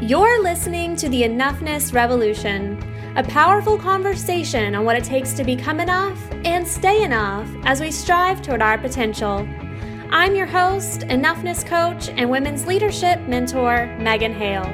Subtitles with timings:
[0.00, 2.78] You're listening to the Enoughness Revolution,
[3.16, 7.90] a powerful conversation on what it takes to become enough and stay enough as we
[7.90, 9.48] strive toward our potential.
[10.10, 14.70] I'm your host, Enoughness Coach, and Women's Leadership Mentor, Megan Hale.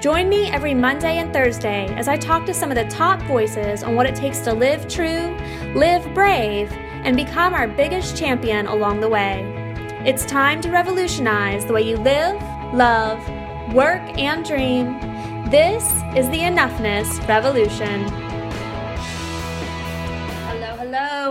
[0.00, 3.84] Join me every Monday and Thursday as I talk to some of the top voices
[3.84, 5.36] on what it takes to live true,
[5.76, 9.40] live brave, and become our biggest champion along the way.
[10.04, 12.42] It's time to revolutionize the way you live,
[12.74, 13.24] love,
[13.72, 15.00] work, and dream.
[15.50, 15.84] This
[16.16, 18.27] is the Enoughness Revolution.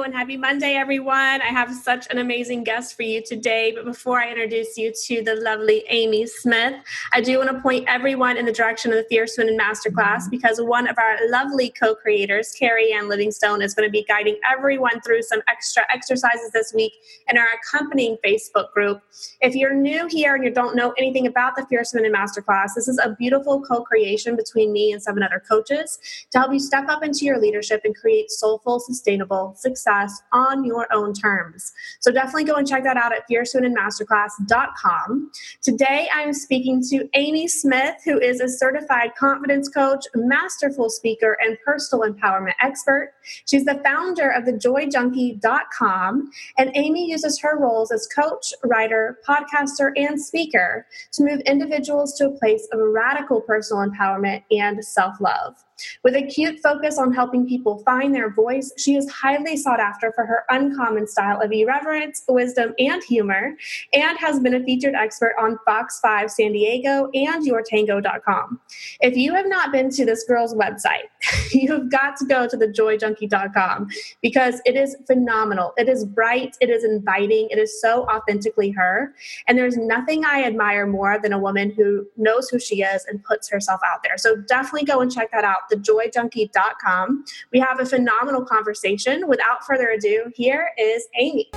[0.07, 1.41] And happy Monday, everyone.
[1.41, 3.73] I have such an amazing guest for you today.
[3.75, 6.75] But before I introduce you to the lovely Amy Smith,
[7.11, 10.61] I do want to point everyone in the direction of the Fierce Women Masterclass because
[10.61, 15.01] one of our lovely co creators, Carrie Ann Livingstone, is going to be guiding everyone
[15.01, 16.93] through some extra exercises this week
[17.29, 19.01] in our accompanying Facebook group.
[19.41, 22.87] If you're new here and you don't know anything about the Fierce Women Masterclass, this
[22.87, 25.99] is a beautiful co creation between me and seven other coaches
[26.31, 29.96] to help you step up into your leadership and create soulful, sustainable, success
[30.31, 31.73] on your own terms.
[31.99, 35.31] So definitely go and check that out at fiercewomenmasterclass.com.
[35.61, 41.57] Today I'm speaking to Amy Smith, who is a certified confidence coach, masterful speaker, and
[41.63, 43.13] personal empowerment expert.
[43.45, 50.21] She's the founder of thejoyjunkie.com, and Amy uses her roles as coach, writer, podcaster, and
[50.21, 55.55] speaker to move individuals to a place of radical personal empowerment and self love.
[56.03, 60.11] With a cute focus on helping people find their voice, she is highly sought after
[60.11, 63.55] for her uncommon style of irreverence, wisdom, and humor,
[63.93, 68.59] and has been a featured expert on Fox 5 San Diego and YourTango.com.
[69.01, 71.07] If you have not been to this girl's website,
[71.51, 73.89] you've got to go to thejoyjunkie.com
[74.21, 75.73] because it is phenomenal.
[75.77, 79.13] It is bright, it is inviting, it is so authentically her.
[79.47, 83.23] And there's nothing I admire more than a woman who knows who she is and
[83.23, 84.17] puts herself out there.
[84.17, 87.25] So definitely go and check that out thejoyjunkie.com.
[87.51, 89.27] We have a phenomenal conversation.
[89.27, 91.49] Without further ado, here is Amy.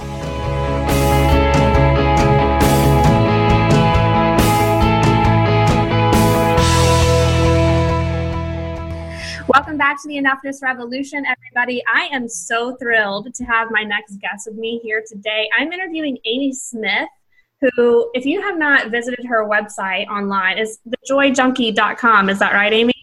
[9.53, 11.83] Welcome back to the Enoughness Revolution, everybody.
[11.93, 15.51] I am so thrilled to have my next guest with me here today.
[15.59, 17.09] I'm interviewing Amy Smith,
[17.61, 22.31] who, if you have not visited her website online, is thejoyjunkie.com.
[22.31, 22.95] Is that right, Amy?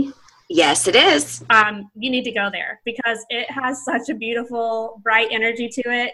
[0.49, 1.43] Yes, it is.
[1.49, 5.81] Um, you need to go there because it has such a beautiful, bright energy to
[5.85, 6.13] it.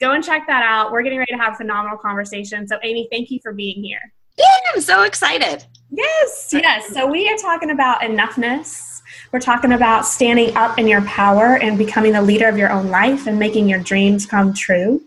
[0.00, 0.92] Go and check that out.
[0.92, 2.68] We're getting ready to have a phenomenal conversation.
[2.68, 4.00] So, Amy, thank you for being here.
[4.36, 5.64] Yeah, I'm so excited.
[5.90, 6.92] Yes, yes.
[6.92, 9.00] So, we are talking about enoughness.
[9.32, 12.88] We're talking about standing up in your power and becoming the leader of your own
[12.90, 15.00] life and making your dreams come true.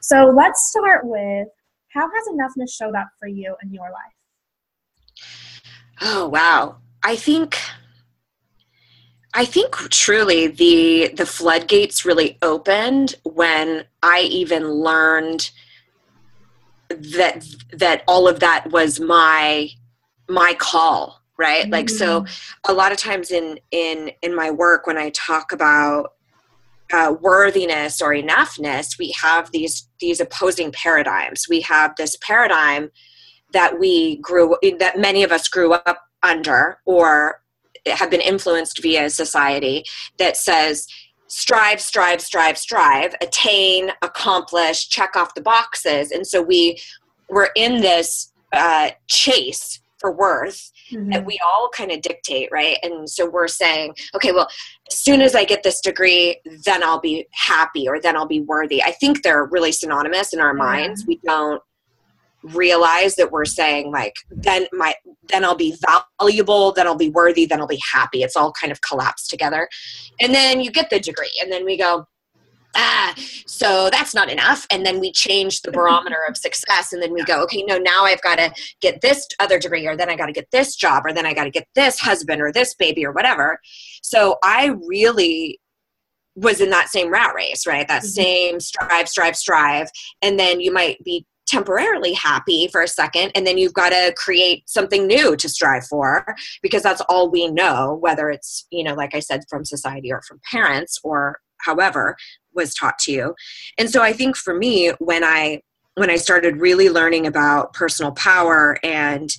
[0.00, 1.48] So, let's start with
[1.88, 5.22] how has enoughness showed up for you in your life?
[6.00, 6.76] Oh, wow.
[7.02, 7.58] I think
[9.34, 15.50] I think truly the the floodgates really opened when I even learned
[16.88, 19.70] that that all of that was my
[20.28, 21.72] my call right mm-hmm.
[21.72, 22.72] like so mm-hmm.
[22.72, 26.12] a lot of times in in in my work when i talk about
[26.92, 32.90] uh, worthiness or enoughness we have these these opposing paradigms we have this paradigm
[33.52, 37.41] that we grew that many of us grew up under or
[37.86, 39.84] have been influenced via society
[40.18, 40.86] that says
[41.28, 46.10] strive strive strive strive attain accomplish check off the boxes.
[46.10, 46.78] And so we
[47.28, 51.10] we're in this uh, chase for worth mm-hmm.
[51.10, 52.76] that we all kind of dictate right?
[52.82, 54.48] And so we're saying okay well
[54.90, 58.40] as soon as i get this degree then i'll be happy or then i'll be
[58.40, 58.82] worthy.
[58.82, 61.06] I think they're really synonymous in our minds.
[61.06, 61.62] We don't
[62.42, 64.94] realize that we're saying like then my
[65.28, 65.76] then i'll be
[66.20, 68.22] valuable then i'll be worthy then i'll be happy.
[68.22, 69.68] It's all kind of collapsed together.
[70.20, 72.06] And then you get the degree and then we go
[72.74, 73.14] ah
[73.46, 74.66] so that's not enough.
[74.70, 78.04] And then we change the barometer of success and then we go okay no now
[78.04, 81.04] i've got to get this other degree or then i got to get this job
[81.06, 83.58] or then i got to get this husband or this baby or whatever.
[84.02, 85.60] So i really
[86.34, 87.86] was in that same rat race right?
[87.88, 88.08] That mm-hmm.
[88.08, 89.90] same strive strive strive.
[90.22, 94.14] And then you might be temporarily happy for a second and then you've got to
[94.16, 96.24] create something new to strive for
[96.62, 100.22] because that's all we know whether it's you know like i said from society or
[100.22, 102.16] from parents or however
[102.54, 103.34] was taught to you.
[103.78, 105.60] And so i think for me when i
[105.94, 109.30] when i started really learning about personal power and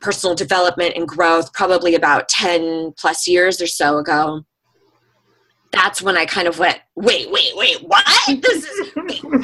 [0.00, 4.44] personal development and growth probably about 10 plus years or so ago
[5.74, 8.04] that's when I kind of went, wait, wait, wait, what?
[8.44, 8.92] This is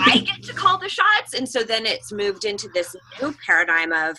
[0.00, 1.34] I get to call the shots.
[1.34, 4.16] And so then it's moved into this new paradigm of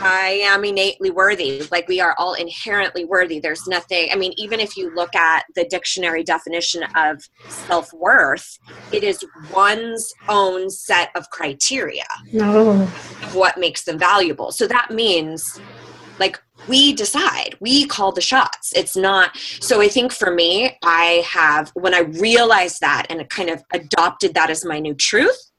[0.00, 1.66] I am innately worthy.
[1.70, 3.40] Like we are all inherently worthy.
[3.40, 8.58] There's nothing, I mean, even if you look at the dictionary definition of self worth,
[8.92, 12.82] it is one's own set of criteria No.
[12.82, 14.52] of what makes them valuable.
[14.52, 15.60] So that means
[16.18, 17.56] like we decide.
[17.60, 18.72] We call the shots.
[18.74, 23.50] It's not so i think for me i have when i realized that and kind
[23.50, 25.50] of adopted that as my new truth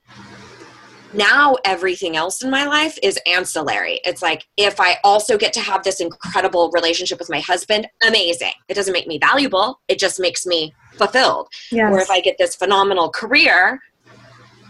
[1.13, 3.99] now everything else in my life is ancillary.
[4.03, 8.53] It's like if i also get to have this incredible relationship with my husband amazing.
[8.67, 9.79] It doesn't make me valuable.
[9.87, 11.47] It just makes me fulfilled.
[11.71, 11.91] Yes.
[11.91, 13.79] or if I get this phenomenal career,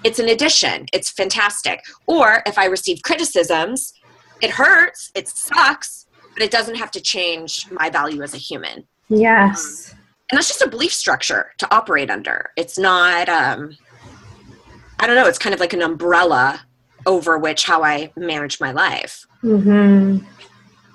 [0.03, 0.85] it's an addition.
[0.91, 1.79] It's fantastic.
[2.07, 3.93] Or if I receive criticisms,
[4.41, 6.02] it hurts, it sucks,
[6.33, 8.87] but it doesn't have to change my value as a human.
[9.09, 9.95] yes.
[10.31, 12.49] And that's just a belief structure to operate under.
[12.57, 13.77] It's not, um,
[14.99, 16.65] I don't know, it's kind of like an umbrella
[17.05, 19.25] over which how I manage my life.
[19.41, 20.19] hmm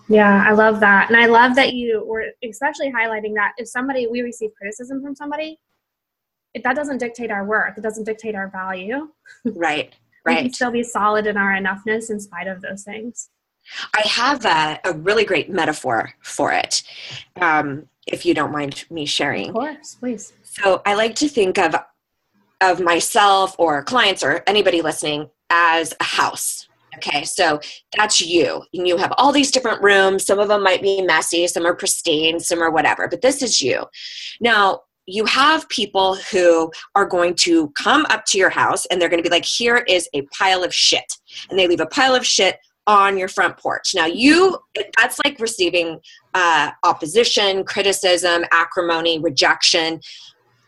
[0.08, 1.08] Yeah, I love that.
[1.08, 5.14] And I love that you were especially highlighting that if somebody, we receive criticism from
[5.14, 5.60] somebody,
[6.54, 9.08] if that doesn't dictate our worth, it doesn't dictate our value.
[9.44, 9.94] Right,
[10.24, 10.36] right.
[10.36, 13.28] We can still be solid in our enoughness in spite of those things.
[13.94, 16.82] I have a, a really great metaphor for it,
[17.40, 19.48] um, if you don't mind me sharing.
[19.48, 20.32] Of course, please.
[20.42, 21.74] So I like to think of
[22.60, 26.68] of myself or clients or anybody listening as a house.
[26.96, 27.60] Okay, so
[27.96, 28.62] that's you.
[28.74, 30.26] And you have all these different rooms.
[30.26, 33.62] Some of them might be messy, some are pristine, some are whatever, but this is
[33.62, 33.84] you.
[34.40, 39.08] Now, you have people who are going to come up to your house and they're
[39.08, 41.04] going to be like, here is a pile of shit.
[41.48, 43.94] And they leave a pile of shit on your front porch.
[43.94, 44.58] Now, you,
[44.96, 46.00] that's like receiving
[46.34, 50.00] uh, opposition, criticism, acrimony, rejection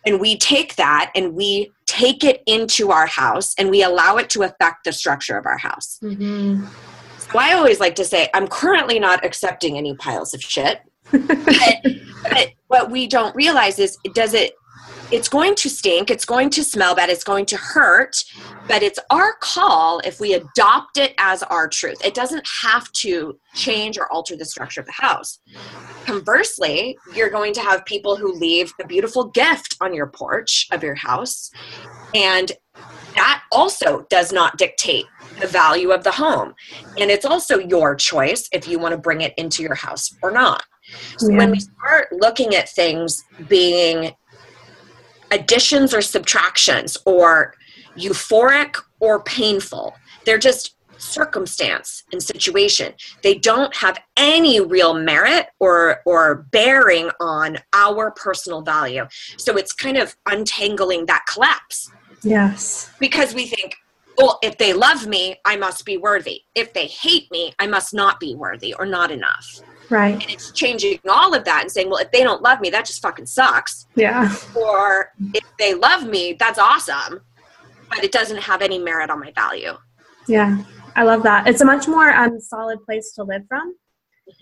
[0.07, 4.31] and we take that and we take it into our house and we allow it
[4.31, 5.99] to affect the structure of our house.
[6.03, 6.65] Mm-hmm.
[7.19, 10.81] So I always like to say, I'm currently not accepting any piles of shit.
[11.11, 11.85] but,
[12.23, 14.55] but what we don't realize is, does it?
[15.13, 16.11] It's going to stink.
[16.11, 17.11] It's going to smell bad.
[17.11, 18.23] It's going to hurt.
[18.69, 22.05] But it's our call if we adopt it as our truth.
[22.05, 25.41] It doesn't have to change or alter the structure of the house.
[26.07, 30.85] Conversely, you're going to have people who leave a beautiful gift on your porch of
[30.85, 31.51] your house.
[32.15, 32.53] And
[33.17, 35.07] that also does not dictate
[35.41, 36.55] the value of the home.
[36.99, 40.31] And it's also your choice if you want to bring it into your house or
[40.31, 40.63] not.
[41.19, 41.39] So Yeah.
[41.39, 44.15] when we start looking at things being
[45.31, 47.55] additions or subtractions or
[47.97, 49.95] euphoric or painful,
[50.25, 52.93] they're just circumstance and situation.
[53.23, 59.07] They don't have any real merit or or bearing on our personal value.
[59.39, 61.91] So it's kind of untangling that collapse
[62.23, 62.91] Yes.
[63.01, 63.77] because we think
[64.19, 67.95] well if they love me i must be worthy if they hate me i must
[67.95, 70.15] not be worthy or not enough Right.
[70.15, 72.85] and it's changing all of that and saying well if they don't love me that
[72.87, 74.33] just fucking sucks Yeah.
[74.55, 77.21] or if they love me that's awesome
[77.89, 79.73] but it doesn't have any merit on my value
[80.29, 80.63] Yeah.
[80.97, 81.47] I love that.
[81.47, 83.77] It's a much more um, solid place to live from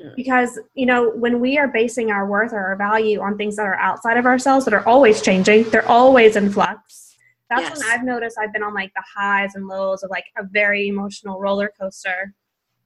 [0.00, 0.16] Mhm.
[0.16, 3.66] because, you know, when we are basing our worth or our value on things that
[3.66, 7.16] are outside of ourselves that are always changing, they're always in flux.
[7.50, 7.78] That's Yes.
[7.78, 10.88] when I've noticed I've been on like the highs and lows of like a very
[10.88, 12.34] emotional roller coaster.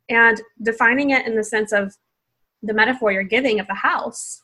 [0.09, 1.95] And defining it in the sense of
[2.63, 4.43] the metaphor you're giving of the house,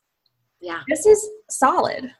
[0.60, 2.12] yeah this is solid.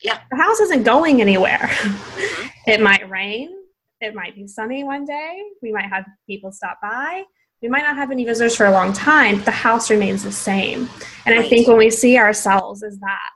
[0.00, 0.20] Yeah.
[0.30, 1.58] The house isn't going anywhere.
[1.58, 2.50] Mhm.
[2.66, 3.54] it might rain.
[4.00, 5.42] It might be sunny one day.
[5.62, 7.24] We might have people stop by.
[7.62, 9.42] We might not have any visitors for a long time.
[9.42, 10.88] The house remains the same.
[11.26, 13.34] And I think when we see ourselves as that,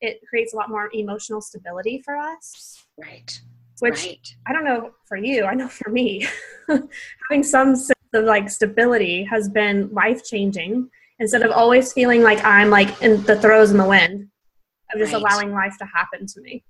[0.00, 2.86] it creates a lot more emotional stability for us.
[2.98, 3.40] right
[3.80, 6.26] Which right I don't know for you, I know for me,
[7.28, 10.88] having some sense of like stability has been life changing
[11.22, 14.28] instead of always feeling like I'm like in the throes in the wind
[14.92, 15.22] of just Right.
[15.22, 16.64] allowing life to happen to me.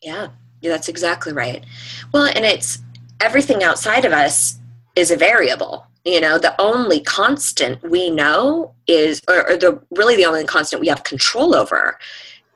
[0.00, 0.28] Yeah,
[0.62, 1.64] yeah, that's exactly right.
[2.12, 2.78] Well, and it's
[3.20, 4.58] everything outside of us
[4.94, 5.86] is a variable.
[6.04, 10.80] You know, the only constant we know is, or, or the really the only constant
[10.80, 11.98] we have control over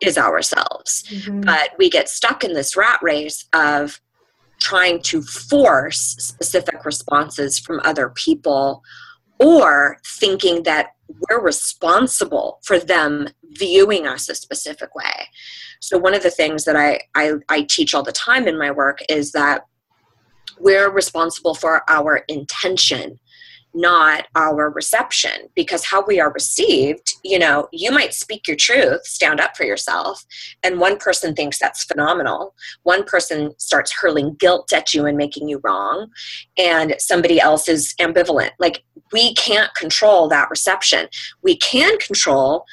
[0.01, 1.05] is ourselves.
[1.11, 1.41] Mm-hmm.
[1.43, 4.01] But we get stuck in this rat race of
[4.61, 8.83] trying to force specific responses from other people
[9.45, 10.95] or thinking that
[11.29, 15.29] we're responsible for them viewing us a specific way.
[15.81, 18.71] So one of the things that I, I, I teach all the time in my
[18.71, 19.67] work is that
[20.59, 23.19] we're responsible for our intention,
[23.75, 29.05] not our reception because how we are received you know you might speak your truth
[29.07, 30.25] stand up for yourself
[30.63, 32.55] and one person thinks that's phenomenal.
[32.83, 36.11] One person starts hurling guilt at you and making you wrong
[36.57, 38.51] and somebody else is ambivalent.
[38.59, 41.09] Like we can't control that reception.
[41.43, 42.65] We can control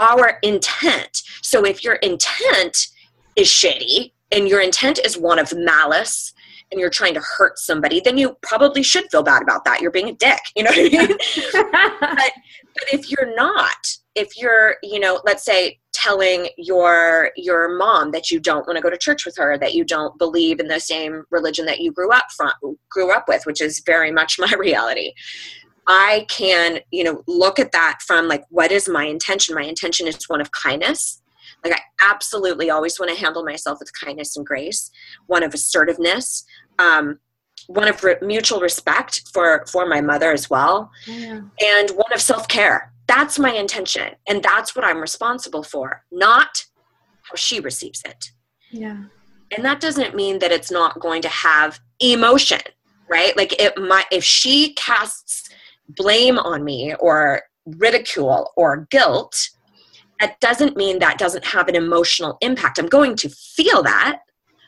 [0.00, 1.22] our intent.
[1.42, 2.88] So if your intent
[3.36, 6.33] is shitty and your intent is one of malice
[6.74, 9.80] and you're trying to hurt somebody, then you probably should feel bad about that.
[9.80, 11.08] You're being a dick, you know what I mean?
[12.00, 12.32] but,
[12.74, 13.76] but if you're not,
[14.16, 18.82] if you're, you know, let's say telling your your mom that you don't want to
[18.82, 21.92] go to church with her, that you don't believe in the same religion that you
[21.92, 22.50] grew up from
[22.90, 25.12] grew up with, which is very much my reality.
[25.86, 29.54] I can, you know, look at that from like what is my intention?
[29.54, 31.22] My intention is one of kindness
[31.64, 34.90] like I absolutely always want to handle myself with kindness and grace,
[35.26, 36.44] one of assertiveness,
[36.78, 37.18] um,
[37.66, 41.40] one of re- mutual respect for for my mother as well, yeah.
[41.62, 42.92] and one of self care.
[43.06, 46.64] That's my intention, and that's what I'm responsible for, not
[47.22, 48.30] how she receives it.
[48.70, 49.04] Yeah.
[49.54, 52.60] And that doesn't mean that it's not going to have emotion,
[53.08, 53.36] right?
[53.36, 55.48] Like it might if she casts
[55.88, 59.50] blame on me or ridicule or guilt,
[60.20, 62.78] that doesn't mean that doesn't have an emotional impact.
[62.78, 64.20] I'm going to feel that.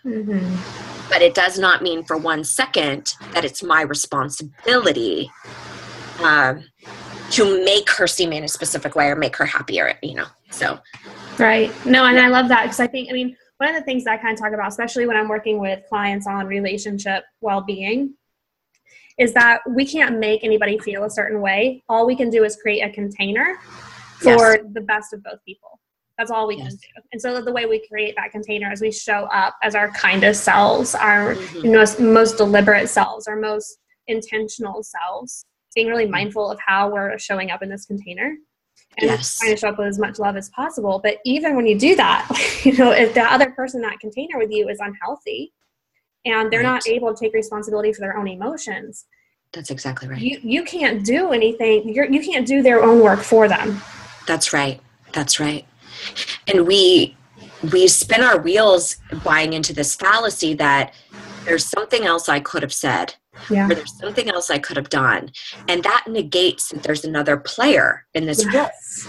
[0.04, 0.95] Mm-hmm.
[1.08, 5.30] But it does not mean for one second that it's my responsibility
[6.20, 6.64] um,
[7.30, 10.26] to make her see me in a specific way or make her happier, you know.
[10.50, 10.78] So,
[11.38, 11.70] right.
[11.86, 14.12] No, and I love that because I think, I mean, one of the things that
[14.12, 18.14] I kind of talk about, especially when I'm working with clients on relationship well being,
[19.18, 21.82] is that we can't make anybody feel a certain way.
[21.88, 23.58] All we can do is create a container
[24.18, 24.58] for yes.
[24.72, 25.80] the best of both people.
[26.18, 26.68] That's all we yes.
[26.68, 27.02] can do.
[27.12, 30.44] And so the way we create that container is we show up as our kindest
[30.44, 31.72] selves, our mm-hmm.
[31.72, 35.44] most, most deliberate selves, our most intentional selves,
[35.74, 38.34] being really mindful of how we're showing up in this container
[38.98, 39.38] and yes.
[39.38, 41.00] trying to show up with as much love as possible.
[41.02, 42.26] But even when you do that,
[42.64, 45.52] you know, if the other person in that container with you is unhealthy
[46.24, 46.84] and they're right.
[46.84, 49.06] not able to take responsibility for their own emotions,
[49.52, 50.20] that's exactly right.
[50.20, 51.88] You you can't do anything.
[51.94, 53.80] You're, you can't do their own work for them.
[54.26, 54.80] That's right.
[55.12, 55.64] That's right.
[56.48, 57.16] And we
[57.72, 60.94] we spin our wheels buying into this fallacy that
[61.44, 63.14] there's something else I could have said.
[63.50, 63.66] Yeah.
[63.66, 65.30] Or there's something else I could have done.
[65.68, 69.08] And that negates that there's another player in this yes.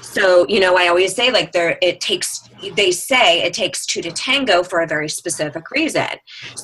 [0.00, 4.02] So, you know, I always say like there it takes they say it takes two
[4.02, 6.08] to tango for a very specific reason.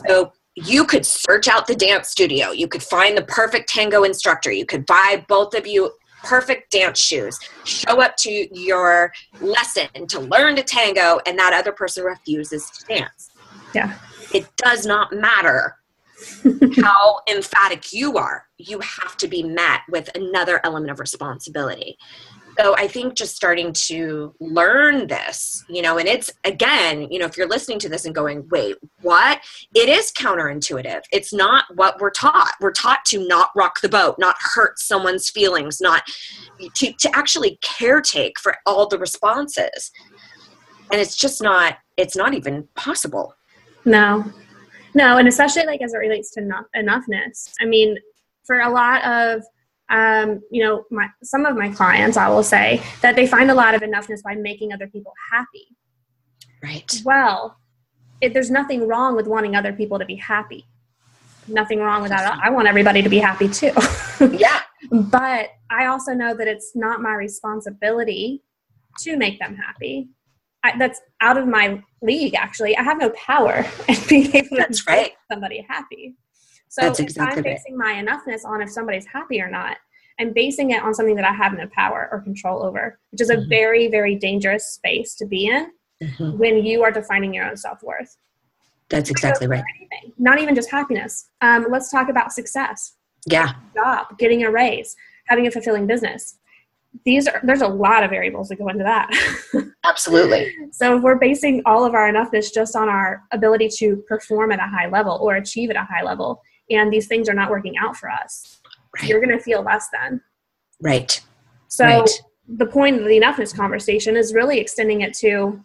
[0.09, 2.52] So you could search out the dance studio.
[2.52, 4.52] You could find the perfect tango instructor.
[4.52, 5.92] You could buy both of you
[6.25, 11.73] perfect dance shoes, show up to your lesson to learn to tango, and that other
[11.73, 13.31] person refuses to dance.
[13.75, 13.99] Yeah.
[14.33, 15.76] It does not matter
[16.83, 21.99] how emphatic you are, you have to be met with another element of responsibility
[22.59, 27.27] so i think just starting to learn this you know and it's again you know
[27.27, 29.41] if you're listening to this and going wait what?
[29.75, 31.03] It is counterintuitive.
[31.13, 32.55] It's not what we're taught.
[32.59, 36.03] We're taught to not rock the boat not hurt someone's feelings not
[36.75, 39.93] to, to actually caretake for all the responses.
[40.91, 43.35] And it's just not it's not even possible.
[43.85, 44.25] No.
[44.95, 47.53] No and especially like as it relates to not enoughness.
[47.61, 47.99] I mean
[48.45, 49.43] for a lot of
[49.91, 53.55] um, you know, my, some of my clients, I will say that they find a
[53.55, 55.67] lot of enoughness by making other people happy.
[56.62, 57.03] Right.
[57.05, 57.59] Well,
[58.21, 60.67] it, there's nothing wrong with wanting other people to be happy.
[61.47, 62.38] Nothing wrong with that.
[62.43, 63.73] I want everybody to be happy too.
[64.33, 64.62] yeah.
[64.91, 68.43] But I also know that it's not my responsibility
[69.00, 70.09] to make them happy.
[70.62, 72.75] I, that's out of my league, actually.
[72.76, 75.03] I have no power in being able that's to right.
[75.03, 76.17] make somebody happy.
[76.75, 79.76] So That's if exactly I'm basing my enoughness on if somebody's happy or not,
[80.19, 83.31] I'm basing it on something that I have no power or control over, which is
[83.31, 83.49] a mm-hmm.
[83.49, 85.71] very, very dangerous space to be in
[86.02, 86.37] mm-hmm.
[86.37, 88.16] when you are defining your own self worth.
[88.88, 89.62] That's exactly right.
[89.78, 91.28] Anything, not even just happiness.
[91.43, 92.97] Um, let's talk about success.
[93.25, 93.52] Yeah.
[93.76, 94.97] Job, getting a raise,
[95.28, 96.38] having a fulfilling business.
[97.04, 99.11] These are there's a lot of variables that go into that.
[99.85, 100.52] Absolutely.
[100.73, 104.59] so if we're basing all of our enoughness just on our ability to perform at
[104.59, 106.43] a high level or achieve at a high level,
[106.76, 108.61] and these things are not working out for us,
[108.95, 109.09] right.
[109.09, 110.21] you're going to feel less than.
[110.81, 111.21] Right.
[111.69, 112.11] So right.
[112.49, 115.62] the point of the enoughness conversation is really extending it to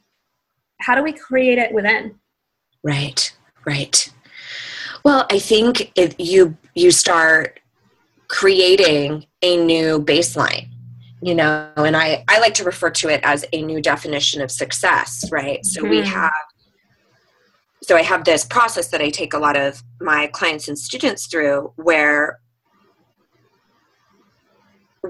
[0.79, 2.15] how do we create it within?
[2.83, 3.35] Right.
[3.65, 4.11] Right.
[5.03, 7.59] Well, I think if you you start
[8.29, 10.69] creating a new baseline
[11.21, 14.51] you know and i i like to refer to it as a new definition of
[14.51, 15.89] success right so mm-hmm.
[15.89, 16.31] we have
[17.81, 21.27] so I have this process that I take a lot of my clients and students
[21.27, 22.39] through where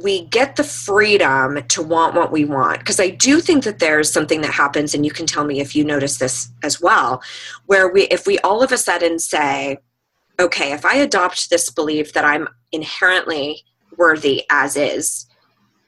[0.04, 2.80] we get the freedom to want what we want.
[2.80, 5.76] Because i do think that there's something that happens and you can tell me if
[5.76, 7.22] you notice this as well
[7.66, 9.78] where we if we all of a sudden say
[10.40, 13.64] okay if i adopt this belief that i'm inherently
[13.98, 15.26] worthy as is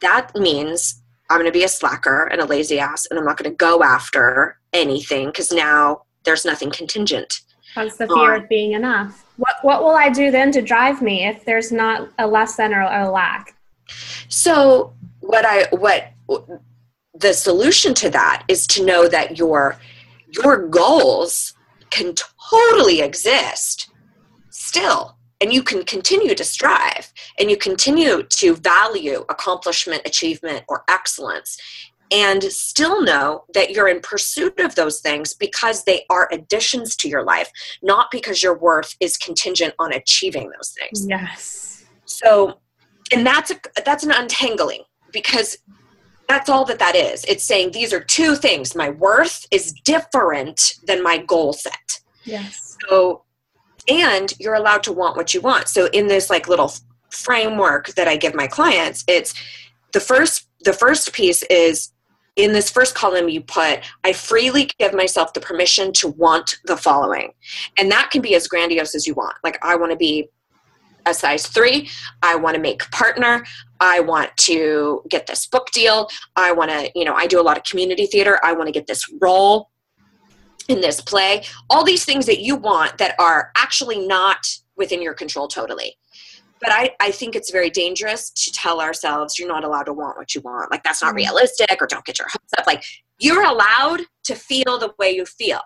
[0.02, 3.38] that means i'm going to be a slacker and a lazy ass and i'm not
[3.38, 7.42] going to go after anything because now there's nothing contingent
[7.76, 9.26] that's the fear um, of being enough?
[9.38, 12.74] What, what will i do then to drive me if there's not a less than
[12.74, 13.56] or a lack?
[14.28, 16.12] So what I what
[17.14, 19.78] the solution to that is to know that your
[20.28, 21.54] your goals
[21.90, 22.14] can
[22.50, 23.90] totally exist
[24.50, 30.84] still and you can continue to strive and you continue to value accomplishment achievement or
[30.88, 31.58] excellence
[32.12, 37.10] and still know that you're in pursuit of those things because they are additions to
[37.10, 37.50] your life
[37.82, 41.06] not because your worth is contingent on achieving those things.
[41.08, 41.86] Yes.
[42.06, 42.60] So
[43.14, 45.58] and that's a that's an untangling because
[46.28, 47.26] that's all that that is.
[47.26, 48.76] It's saying these are two things.
[48.76, 52.00] My worth is different than my goal set.
[52.24, 52.78] Yes.
[52.88, 53.24] So
[53.88, 55.68] and you're allowed to want what you want.
[55.68, 56.72] So in this like little
[57.12, 59.34] framework that i give my clients it's
[59.92, 61.92] the first the first piece is
[62.38, 66.78] in this first column you put i freely give myself the permission to want the
[66.78, 67.32] following
[67.78, 70.30] and that can be as grandiose as you want like i want to be
[71.06, 71.90] a size three.
[72.22, 73.44] I want to make partner.
[73.80, 76.10] I want to get this book deal.
[76.36, 78.40] I want to, you know, I do a lot of community theater.
[78.44, 79.70] I want to get this role
[80.68, 81.44] in this play.
[81.70, 84.46] All these things that you want that are actually not
[84.76, 85.98] within your control totally.
[86.62, 90.18] But I, I think it's very dangerous to tell ourselves you're not allowed to want
[90.18, 90.72] what you want.
[90.72, 91.18] Like that's not mm-hmm.
[91.18, 92.68] realistic or don't get your hopes up.
[92.68, 92.84] Like
[93.20, 95.62] you're allowed to feel the way you feel.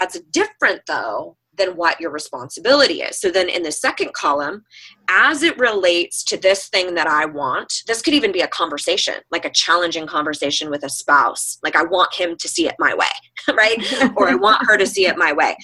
[0.00, 3.20] That's different though than what your responsibility is.
[3.20, 4.64] So then in the second column,
[5.08, 9.14] as it relates to this thing that I want, this could even be a conversation,
[9.30, 11.58] like a challenging conversation with a spouse.
[11.62, 13.06] Like I want him to see it my way,
[13.54, 13.78] right?
[14.16, 15.56] or I want her to see it my way.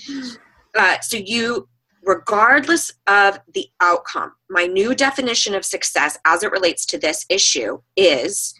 [0.76, 1.68] Uh, so you,
[2.08, 7.78] regardless of the outcome, my new definition of success as it relates to this issue
[7.98, 8.54] is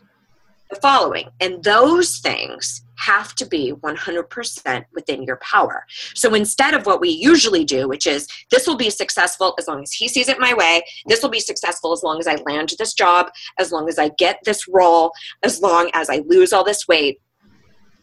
[0.69, 1.31] the following.
[1.41, 5.87] And those things have to be 100% within your power.
[6.15, 9.83] So instead of what we usually do, which is this will be successful as long
[9.83, 12.75] as he sees it my way, this will be successful as long as I land
[12.79, 15.11] this job, as long as I get this role,
[15.43, 17.19] as long as I lose all this weight.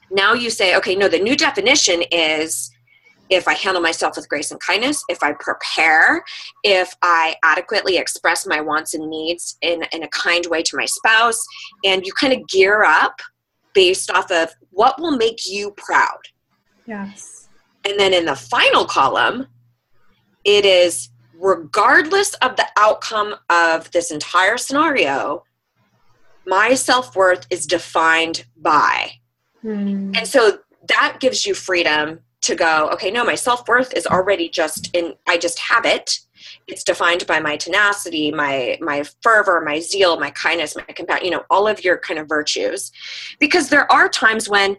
[0.09, 2.71] Now you say, okay, no, the new definition is
[3.29, 6.23] if I handle myself with grace and kindness, if I prepare,
[6.63, 10.85] if I adequately express my wants and needs in, in a kind way to my
[10.85, 11.43] spouse,
[11.83, 13.19] and you kind of gear up
[13.73, 16.19] based off of what will make you proud.
[16.85, 17.49] Yes.
[17.87, 19.47] And then in the final column,
[20.43, 25.43] it is regardless of the outcome of this entire scenario,
[26.45, 29.11] my self worth is defined by.
[29.61, 30.11] Hmm.
[30.15, 34.49] And so that gives you freedom to go, okay, no, my self worth is already
[34.49, 36.19] just in, I just have it.
[36.67, 41.31] It's defined by my tenacity my my fervor my zeal my kindness my compassion you
[41.31, 42.91] know all of your kind of virtues.
[43.39, 44.77] Because there are times when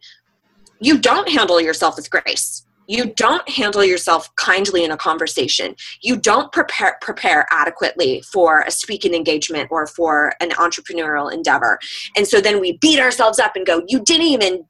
[0.80, 2.64] you don't handle yourself with grace.
[2.88, 5.74] You don't handle yourself kindly in a conversation.
[6.02, 11.80] You don't prepare prepare adequately for a speaking engagement or for an entrepreneurial endeavor.
[12.16, 14.66] And so then we beat ourselves up and go you didn't even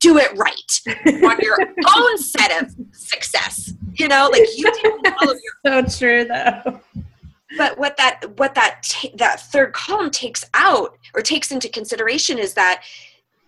[0.00, 1.56] do it right on your
[1.96, 3.72] own set of success.
[3.94, 5.34] You know, like you didn't follow
[5.64, 6.80] your so true though.
[7.56, 8.82] But what that what that
[9.16, 12.82] that third column takes out or takes into consideration is that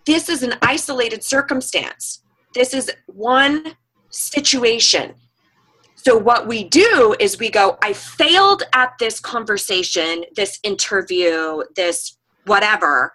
[0.05, 2.21] this is an isolated circumstance.
[2.53, 3.75] This is one
[4.09, 5.15] situation.
[5.95, 12.17] So what we do is we go, I failed at this conversation, this interview, this
[12.45, 13.13] whatever.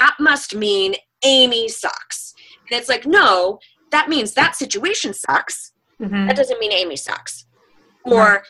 [0.00, 2.32] That must mean Amy sucks
[2.70, 3.58] and it's like, no,
[3.90, 5.72] that means that situation sucks.
[6.00, 6.26] Mm-hmm.
[6.26, 7.46] That doesn't mean Amy sucks.
[8.04, 8.42] Or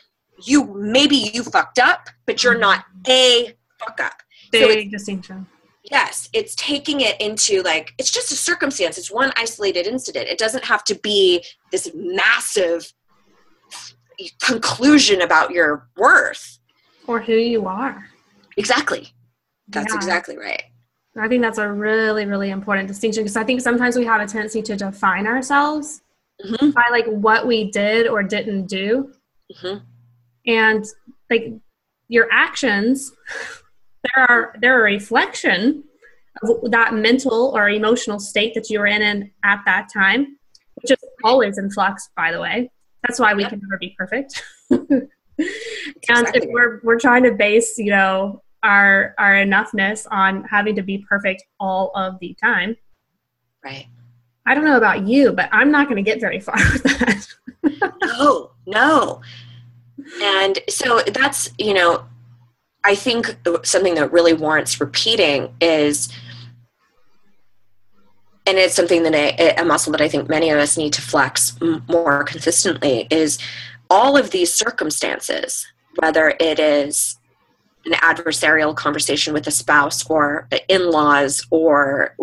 [0.45, 4.23] you maybe you fucked up, but you're not a fuck up.
[4.51, 5.47] Big so distinction.
[5.91, 8.97] Yes, it's taking it into like it's just a circumstance.
[8.99, 10.29] It's one isolated incident.
[10.29, 12.93] It doesn't have to be this massive
[14.41, 16.59] conclusion about your worth
[17.07, 18.09] or who you are.
[18.57, 19.13] Exactly.
[19.69, 19.97] That's yeah.
[19.97, 20.63] exactly right.
[21.17, 24.27] I think that's a really, really important distinction because I think sometimes we have a
[24.27, 26.03] tendency to define ourselves
[26.45, 26.71] mm-hmm.
[26.71, 29.13] by like what we did or didn't do.
[29.55, 29.85] Mm-hmm.
[30.47, 30.85] And
[31.31, 31.53] like
[32.09, 33.13] your actions,
[34.15, 35.85] there are they're a reflection
[36.43, 40.39] of that mental or emotional state that you were in, in at that time,
[40.77, 42.71] which is always in flux, by the way.
[43.07, 43.51] That's why we yep.
[43.51, 44.43] can never be perfect.
[44.71, 46.41] and exactly.
[46.41, 50.99] if we're we're trying to base, you know, our our enoughness on having to be
[50.99, 52.77] perfect all of the time.
[53.65, 53.87] Right.
[54.47, 57.27] I don't know about you, but I'm not going to get very far with that.
[58.03, 59.21] no, no.
[60.21, 62.05] And so that's, you know,
[62.85, 66.13] I think something that really warrants repeating is,
[68.47, 71.03] and it's something that I, a muscle that I think many of us need to
[71.03, 71.57] flex
[71.89, 73.39] more consistently is
[73.89, 75.67] all of these circumstances,
[76.01, 77.19] whether it is
[77.85, 82.17] an adversarial conversation with a spouse or in-laws or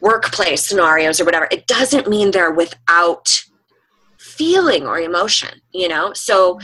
[0.00, 3.44] workplace scenarios or whatever, it doesn't mean they're without
[4.18, 6.12] feeling or emotion, you know?
[6.14, 6.58] So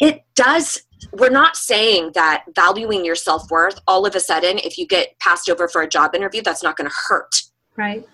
[0.00, 4.76] it does, we're not saying that valuing your self worth, all of a sudden, if
[4.76, 7.42] you get passed over for a job interview, that's not going to hurt.
[7.76, 8.06] Right.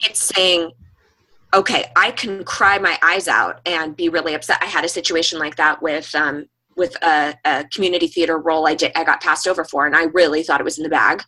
[0.00, 0.72] It's saying,
[1.54, 4.58] okay, I can cry my eyes out and be really upset.
[4.60, 8.74] I had a situation like that with um, with a, a, community theater role I
[8.74, 11.22] did I got passed over for and I really thought it was in the bag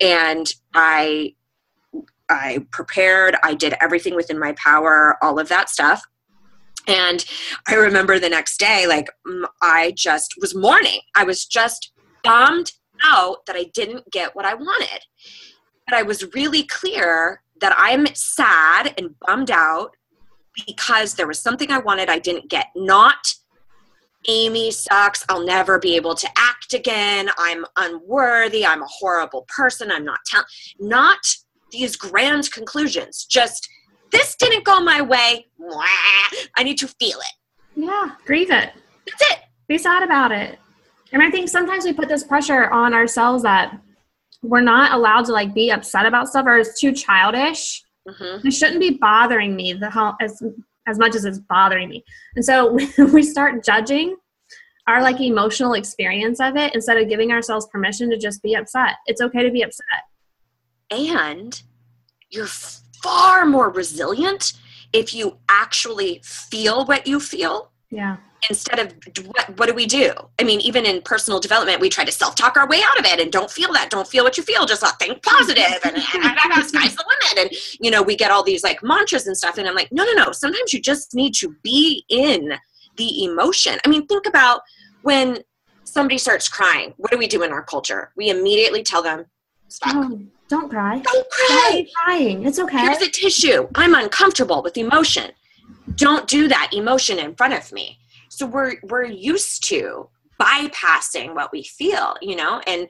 [0.00, 1.34] and I
[2.32, 6.02] I prepared, I did everything within my power, all of that stuff.
[6.88, 7.24] And
[7.68, 9.08] I remember the next day, like,
[9.60, 11.00] I just was mourning.
[11.14, 11.92] I was just
[12.24, 12.72] bummed
[13.04, 15.00] out that I didn't get what I wanted.
[15.86, 19.96] But I was really clear that I'm sad and bummed out
[20.66, 22.68] because there was something I wanted I didn't get.
[22.74, 23.34] Not
[24.28, 25.24] Amy sucks.
[25.28, 27.30] I'll never be able to act again.
[27.38, 28.64] I'm unworthy.
[28.64, 29.90] I'm a horrible person.
[29.90, 30.52] I'm not talented.
[30.78, 31.18] Not
[31.70, 33.24] these grand conclusions.
[33.24, 33.68] Just
[34.10, 35.46] this didn't go my way.
[36.56, 37.34] I need to feel it.
[37.74, 38.72] Yeah, grieve it.
[39.06, 39.38] That's it.
[39.68, 40.58] Be sad about it.
[41.12, 43.78] And I think sometimes we put this pressure on ourselves that
[44.42, 47.82] we're not allowed to like be upset about stuff or it's too childish.
[48.08, 48.46] Mm-hmm.
[48.46, 50.42] It shouldn't be bothering me the how as
[50.86, 52.04] as much as it's bothering me.
[52.36, 52.76] And so
[53.12, 54.16] we start judging
[54.88, 58.96] our like emotional experience of it instead of giving ourselves permission to just be upset.
[59.06, 60.02] It's okay to be upset
[60.92, 61.62] and
[62.30, 64.52] you're far more resilient
[64.92, 68.16] if you actually feel what you feel yeah
[68.48, 68.92] instead of
[69.26, 72.56] what, what do we do i mean even in personal development we try to self-talk
[72.56, 74.82] our way out of it and don't feel that don't feel what you feel just
[74.98, 76.02] think positive and
[76.66, 77.50] sky's the limit and
[77.80, 80.12] you know we get all these like mantras and stuff and i'm like no no
[80.12, 82.54] no sometimes you just need to be in
[82.96, 84.62] the emotion i mean think about
[85.02, 85.38] when
[85.84, 89.26] somebody starts crying what do we do in our culture we immediately tell them
[89.68, 90.98] stop oh don't cry.
[90.98, 91.86] Don't cry.
[92.04, 92.44] crying.
[92.44, 92.80] It's okay.
[92.80, 93.66] Here's a tissue.
[93.74, 95.30] I'm uncomfortable with emotion.
[95.96, 97.98] Don't do that emotion in front of me.
[98.28, 100.08] So we're we're used to
[100.40, 102.88] bypassing what we feel, you know, and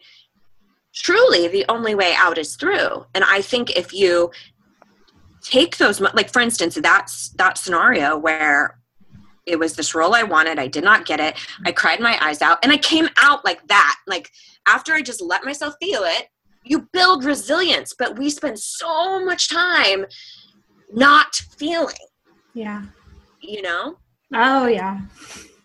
[0.94, 3.04] truly the only way out is through.
[3.14, 4.30] And I think if you
[5.42, 8.78] take those like for instance that's that scenario where
[9.44, 10.60] it was this role I wanted.
[10.60, 11.34] I did not get it.
[11.66, 13.96] I cried my eyes out and I came out like that.
[14.06, 14.30] Like
[14.68, 16.28] after I just let myself feel it,
[16.64, 20.06] you build resilience but we spend so much time
[20.92, 21.96] not feeling
[22.54, 22.82] yeah
[23.40, 23.96] you know
[24.34, 25.00] oh yeah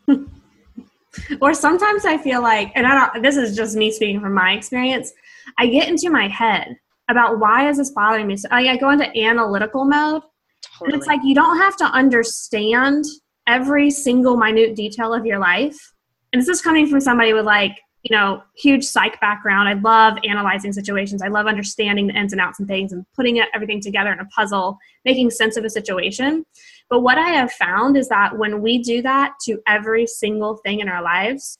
[1.42, 4.54] or sometimes i feel like and i don't this is just me speaking from my
[4.54, 5.12] experience
[5.58, 6.76] i get into my head
[7.10, 10.22] about why is this bothering me so i, I go into analytical mode
[10.64, 10.94] totally.
[10.94, 13.06] and it's like you don't have to understand
[13.48, 15.94] every single minute detail of your life
[16.34, 17.78] and this is coming from somebody with like
[18.10, 19.68] you know, huge psych background.
[19.68, 21.22] I love analyzing situations.
[21.22, 24.26] I love understanding the ins and outs and things and putting everything together in a
[24.26, 26.46] puzzle, making sense of a situation.
[26.90, 30.80] But what I have found is that when we do that to every single thing
[30.80, 31.58] in our lives,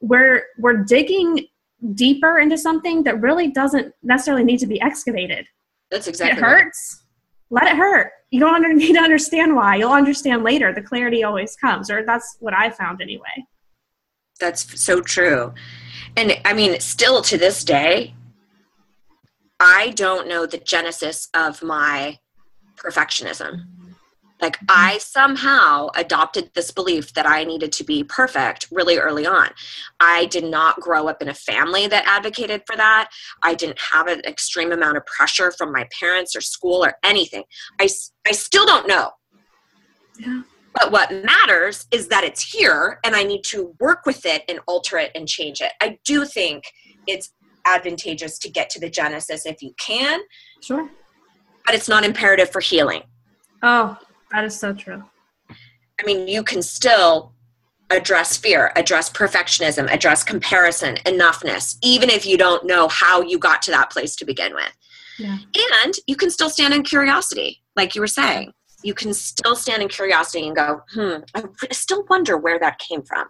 [0.00, 1.46] we're we're digging
[1.94, 5.46] deeper into something that really doesn't necessarily need to be excavated.
[5.90, 6.38] That's exactly.
[6.38, 7.02] It hurts.
[7.50, 7.64] Right.
[7.64, 8.12] Let it hurt.
[8.30, 9.76] You don't need to understand why.
[9.76, 10.72] You'll understand later.
[10.72, 13.46] The clarity always comes, or that's what I found anyway.
[14.40, 15.52] That's so true.
[16.16, 18.14] And I mean, still to this day,
[19.60, 22.18] I don't know the genesis of my
[22.76, 23.66] perfectionism.
[24.42, 24.66] Like, mm-hmm.
[24.68, 29.48] I somehow adopted this belief that I needed to be perfect really early on.
[30.00, 33.10] I did not grow up in a family that advocated for that.
[33.42, 37.44] I didn't have an extreme amount of pressure from my parents or school or anything.
[37.80, 37.88] I,
[38.26, 39.12] I still don't know.
[40.18, 40.42] Yeah.
[40.74, 44.58] But what matters is that it's here and I need to work with it and
[44.66, 45.72] alter it and change it.
[45.80, 46.64] I do think
[47.06, 47.30] it's
[47.66, 50.20] advantageous to get to the genesis if you can.
[50.62, 50.90] Sure.
[51.64, 53.02] But it's not imperative for healing.
[53.62, 53.96] Oh,
[54.32, 55.02] that is so true.
[55.50, 57.32] I mean, you can still
[57.90, 63.62] address fear, address perfectionism, address comparison, enoughness, even if you don't know how you got
[63.62, 64.72] to that place to begin with.
[65.18, 65.38] Yeah.
[65.84, 69.82] And you can still stand in curiosity, like you were saying you can still stand
[69.82, 73.28] in curiosity and go, hmm, I still wonder where that came from.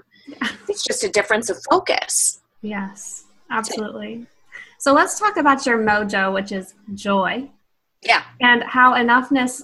[0.68, 2.40] It's just a difference of focus.
[2.62, 4.26] Yes, absolutely.
[4.78, 7.50] So let's talk about your mojo, which is joy.
[8.02, 8.22] Yeah.
[8.40, 9.62] And how enoughness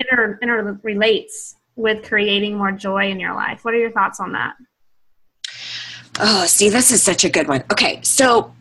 [0.00, 3.64] inter, interrelates with creating more joy in your life.
[3.64, 4.54] What are your thoughts on that?
[6.20, 7.64] Oh, see, this is such a good one.
[7.72, 8.54] Okay, so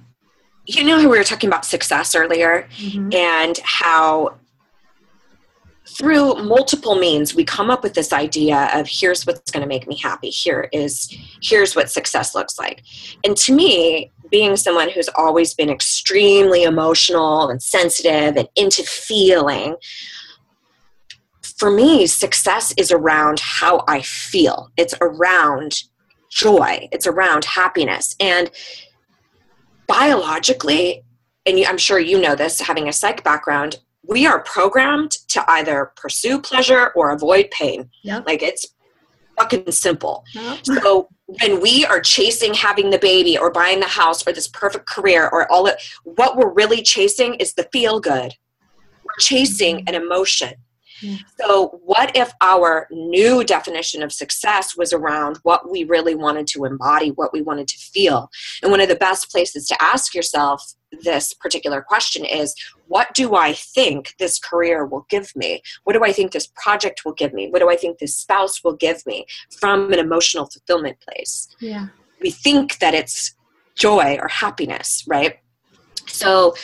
[0.66, 3.14] you know how we were talking about success earlier mm-hmm.
[3.14, 4.36] and how
[5.86, 9.88] through multiple means we come up with this idea of here's what's going to make
[9.88, 12.82] me happy here is here's what success looks like
[13.26, 19.76] and to me being someone who's always been extremely emotional and sensitive and into feeling
[21.58, 25.84] for me success is around how i feel it's around
[26.30, 28.52] joy it's around happiness and
[29.88, 31.04] biologically
[31.46, 35.92] and i'm sure you know this having a psych background we are programmed to either
[35.96, 37.90] pursue pleasure or avoid pain.
[38.04, 38.26] Yep.
[38.28, 38.68] Like it's
[39.40, 40.24] fucking simple.
[40.34, 40.60] Yep.
[40.66, 44.88] So when we are chasing having the baby or buying the house or this perfect
[44.88, 48.34] career or all it, what we're really chasing is the feel good.
[49.04, 49.96] We're chasing mm-hmm.
[49.96, 50.54] an emotion.
[51.40, 56.66] So, what if our new definition of success was around what we really wanted to
[56.66, 58.30] embody, what we wanted to feel?
[58.62, 62.54] And one of the best places to ask yourself this particular question is
[62.88, 65.62] what do I think this career will give me?
[65.84, 67.50] What do I think this project will give me?
[67.50, 69.26] What do I think this spouse will give me
[69.60, 71.48] from an emotional fulfillment place?
[71.60, 71.88] Yeah.
[72.22, 73.34] We think that it's
[73.76, 75.40] joy or happiness, right?
[76.08, 76.56] So,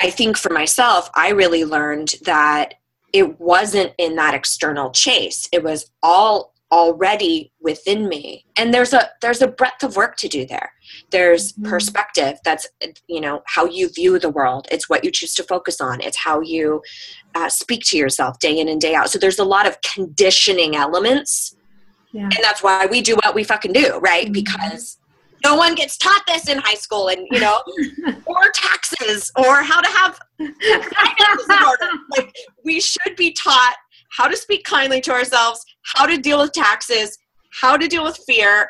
[0.00, 2.74] I think for myself, I really learned that
[3.14, 5.48] it wasn't in that external chase.
[5.52, 8.44] It was all already within me.
[8.56, 10.72] And there's a there's a breadth of work to do there.
[11.10, 11.70] There's mm-hmm.
[11.70, 12.38] perspective.
[12.44, 12.66] That's
[13.06, 14.66] you know how you view the world.
[14.72, 16.00] It's what you choose to focus on.
[16.00, 16.82] It's how you
[17.36, 19.10] uh, speak to yourself day in and day out.
[19.10, 21.56] So there's a lot of conditioning elements.
[22.12, 22.22] Yeah.
[22.22, 24.26] and that's why we do what we fucking do right?
[24.26, 24.34] Mm-hmm.
[24.34, 24.98] because
[25.44, 27.62] no one gets taught this in high school and you know
[28.26, 31.90] or taxes or how to have finances in order.
[32.16, 32.32] Like
[32.64, 33.76] we should be taught
[34.10, 37.18] how to speak kindly to ourselves how to deal with taxes
[37.60, 38.68] how to deal with fear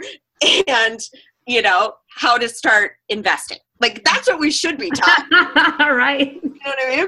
[0.68, 1.00] and
[1.46, 3.58] you know how to start investing.
[3.80, 5.26] Like that's what we should be taught.
[5.94, 6.34] Right.
[6.42, 7.06] You know what i mean?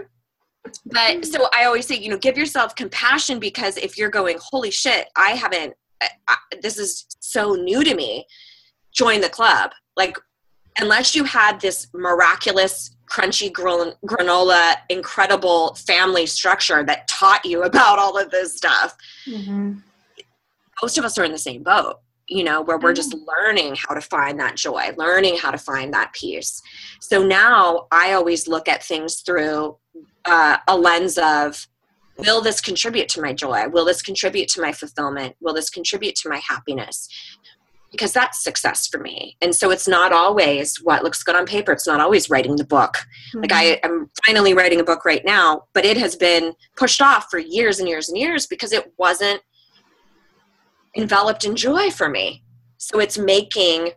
[0.87, 4.71] But so i always say you know give yourself compassion because if you're going holy
[4.71, 5.75] shit i haven't
[6.29, 8.27] I, this is so new to me
[8.97, 9.73] join the club.
[9.97, 10.19] Like,
[10.79, 18.19] unless you had this miraculous, crunchy granola, incredible family structure that taught you about all
[18.19, 19.75] of this stuff, mm-hmm.
[20.83, 21.97] most of us are in the same boat
[22.29, 23.25] you know, where we're just mm-hmm.
[23.29, 26.61] learning how to find that joy, learning how to find that peace.
[27.01, 29.77] So now I always look at things through
[30.25, 31.69] uh, a lens of
[32.19, 33.69] will this contribute to my joy?
[33.69, 35.37] Will this contribute to my fulfillment?
[35.41, 37.09] Will this contribute to my happiness?
[37.97, 39.37] Because that's success for me.
[39.41, 41.73] And so it's not always what looks good on paper.
[41.73, 42.95] It's not always writing the book.
[43.29, 43.41] Mm-hmm.
[43.41, 47.27] Like I am finally writing a book right now, but it has been pushed off
[47.31, 49.41] for years and years and years because it wasn't
[50.97, 52.43] enveloped in joy for me.
[52.79, 53.91] So it's making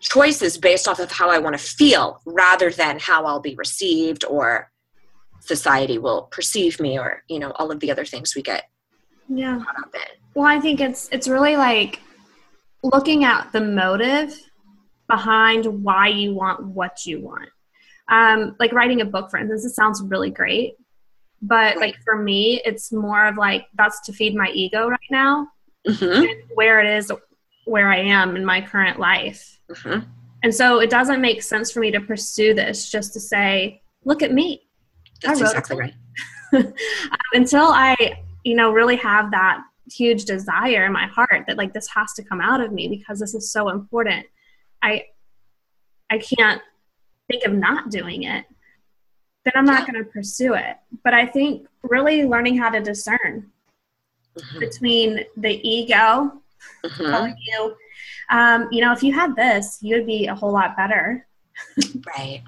[0.00, 4.24] choices based off of how I want to feel rather than how I'll be received
[4.24, 4.70] or
[5.40, 8.64] society will perceive me or, you know, all of the other things we get
[9.28, 9.62] yeah.
[10.34, 12.00] Well, I think it's it's really like
[12.84, 14.38] looking at the motive
[15.08, 17.48] behind why you want what you want.
[18.08, 20.74] Um, like writing a book, for instance, it sounds really great.
[21.40, 25.48] But like for me, it's more of like that's to feed my ego right now,
[25.86, 26.24] mm-hmm.
[26.54, 27.10] where it is,
[27.66, 29.58] where I am in my current life.
[29.70, 30.08] Mm-hmm.
[30.42, 34.22] And so it doesn't make sense for me to pursue this just to say, look
[34.22, 34.68] at me.
[35.22, 35.94] That's exactly right.
[37.32, 37.96] Until I,
[38.42, 42.22] you know, really have that huge desire in my heart that like this has to
[42.22, 44.26] come out of me because this is so important.
[44.82, 45.04] I
[46.10, 46.60] i can't
[47.28, 48.44] think of not doing it.
[49.44, 50.76] Then i'm not going to pursue it.
[51.02, 53.50] But i think really learning how to discern
[54.36, 54.58] mm-hmm.
[54.58, 56.40] between the ego
[56.84, 57.04] mm-hmm.
[57.04, 57.76] telling you
[58.30, 61.26] um, you know if you had this you'd be a whole lot better.
[62.06, 62.42] Right,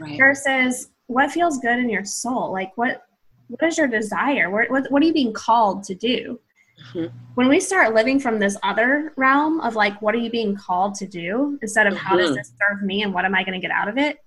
[0.00, 0.18] right.
[0.18, 2.52] Versus what feels good in your soul?
[2.52, 3.06] Like what
[3.48, 4.50] what is your desire?
[4.50, 6.40] What, what, what are you being called to do
[6.80, 7.16] Mm-hmm.
[7.34, 10.94] When we start living from this other realm of like, what are you being called
[10.96, 12.06] to do instead of mm-hmm.
[12.06, 12.36] how does mm-hmm.
[12.36, 14.18] this serve me and what am I going to get out of it?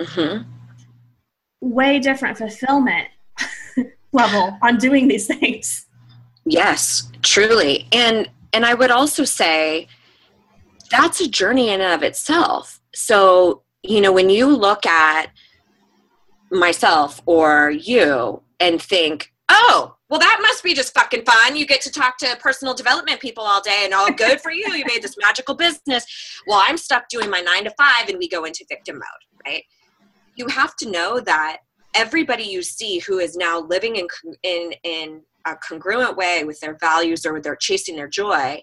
[0.00, 0.48] Mm-hmm.
[1.60, 3.08] Way different fulfillment
[4.12, 5.86] level on doing these things.
[6.44, 7.88] Yes, truly.
[7.92, 9.88] And and I would also say
[10.90, 12.80] that's a journey in and of itself.
[12.94, 15.30] So, you know, when you look at
[16.50, 21.56] myself or you and think, oh, well, that must be just fucking fun.
[21.56, 24.72] You get to talk to personal development people all day and all good for you.
[24.72, 26.06] You made this magical business.
[26.46, 29.64] Well, I'm stuck doing my nine to five and we go into victim mode, right?
[30.36, 31.62] You have to know that
[31.96, 34.06] everybody you see who is now living in,
[34.44, 38.62] in, in a congruent way with their values or they're chasing their joy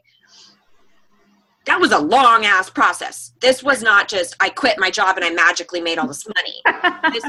[1.66, 3.34] that was a long ass process.
[3.40, 6.92] This was not just I quit my job and I magically made all this money.
[7.14, 7.24] this,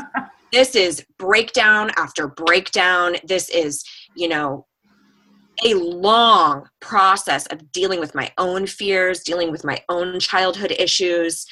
[0.52, 3.16] this is breakdown after breakdown.
[3.24, 3.84] This is,
[4.16, 4.66] you know,
[5.64, 11.46] a long process of dealing with my own fears, dealing with my own childhood issues.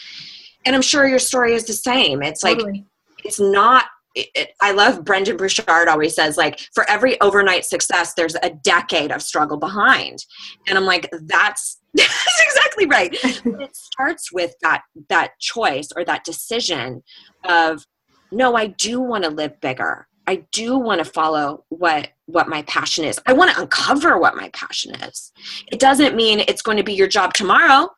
[0.66, 2.22] And I'm sure your story is the same.
[2.22, 2.86] It's like, totally.
[3.24, 8.14] it's not it, it, I love Brendon Burchard always says like for every overnight success
[8.14, 10.24] there's a decade of struggle behind
[10.66, 16.24] and I'm like that's that's exactly right it starts with that that choice or that
[16.24, 17.02] decision
[17.44, 17.86] of
[18.32, 22.62] no I do want to live bigger I do want to follow what what my
[22.62, 23.18] passion is.
[23.26, 25.32] I want to uncover what my passion is.
[25.72, 27.88] It doesn't mean it's going to be your job tomorrow.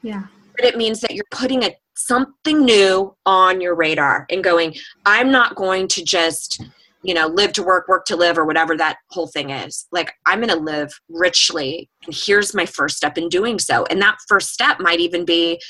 [0.00, 0.24] Yeah.
[0.56, 4.74] But it means that you're putting a something new on your radar and going
[5.06, 6.60] i'm not going to just
[7.04, 9.86] you know live to work work to live or whatever that whole thing is.
[9.92, 13.84] Like i'm going to live richly and here's my first step in doing so.
[13.90, 15.60] And that first step might even be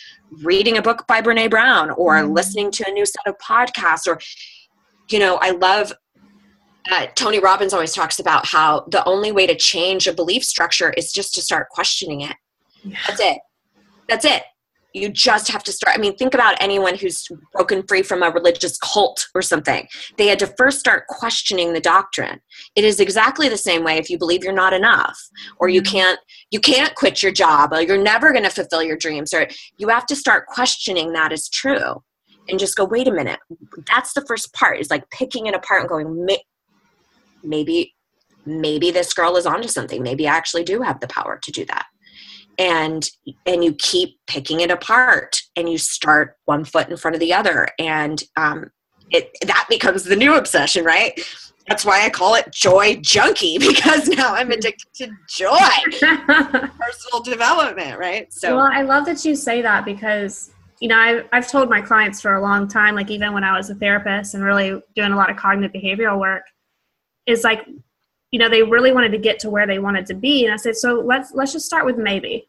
[0.45, 2.33] reading a book by brene brown or mm-hmm.
[2.33, 4.21] listening to a new set of podcasts or
[5.11, 5.93] you know i love
[6.91, 10.91] uh, Tony Robbins always talks about how the only way to change a belief structure
[10.97, 12.37] is just to start questioning it.
[12.83, 12.99] Yeah.
[13.07, 13.39] That's it.
[14.09, 14.43] That's it
[14.95, 18.31] you just have to start i mean think about anyone who's broken free from a
[18.31, 22.41] religious cult or something they had to first start questioning the doctrine
[22.77, 25.19] it is exactly the same way if you believe you're not enough
[25.59, 25.97] or you mm-hmm.
[25.97, 26.21] can't
[26.51, 29.89] you can't quit your job or you're never going to fulfill your dreams or you
[29.89, 32.03] have to start questioning that is true
[32.49, 33.41] and just go wait a minute
[33.87, 36.25] that's the first part is like picking it apart and going
[37.45, 37.95] maybe
[38.47, 40.03] maybe this girl is onto something.
[40.03, 41.87] Maybe i actually do have the power to do that.
[42.59, 43.09] And
[43.47, 47.33] and you keep picking it apart and you start one foot in front of the
[47.33, 47.69] other.
[47.79, 48.71] And um,
[49.11, 51.19] it that becomes the new obsession right?
[51.69, 55.59] That's why i call it joy junkie because now i'm addicted to joy.
[56.01, 58.33] Personal development right?
[58.33, 61.81] So well i love that you say that because you know I've, I've told my
[61.81, 65.13] clients for a long time like even when i was a therapist and really doing
[65.13, 66.43] a lot of cognitive behavioral work
[67.27, 67.67] is like
[68.31, 70.45] you know they really wanted to get to where they wanted to be.
[70.45, 72.49] And i said so let's let's just start with maybe.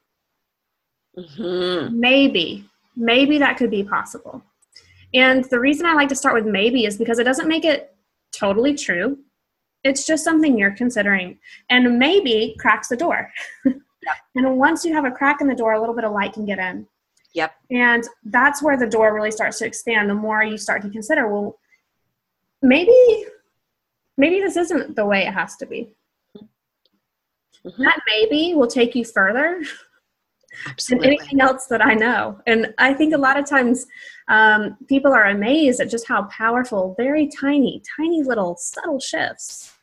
[1.18, 1.98] Mm-hmm.
[2.00, 2.66] maybe.
[2.98, 4.44] Maybe that could be possible.
[5.14, 7.96] And the reason i like to start with maybe is because it doesn't make it
[8.32, 9.20] totally true.
[9.84, 11.38] It's just something you're considering.
[11.70, 13.32] And maybe cracks the door.
[14.06, 14.18] Yep.
[14.36, 16.46] and once you have a crack in the door a little bit of light can
[16.46, 16.86] get in.
[17.34, 17.56] Yep.
[17.72, 21.28] And that's where the door really starts to expand the more you start to consider
[21.28, 21.58] well
[22.62, 22.96] maybe
[24.18, 25.94] maybe this isn't the way it has to be.
[27.66, 27.84] Mm-hmm.
[27.84, 29.62] That maybe will take you further
[30.68, 31.08] Absolutely.
[31.08, 32.40] than anything else that I know.
[32.46, 33.86] And I think a lot of times
[34.28, 39.74] um, people are amazed at just how powerful, very tiny, tiny little subtle shifts.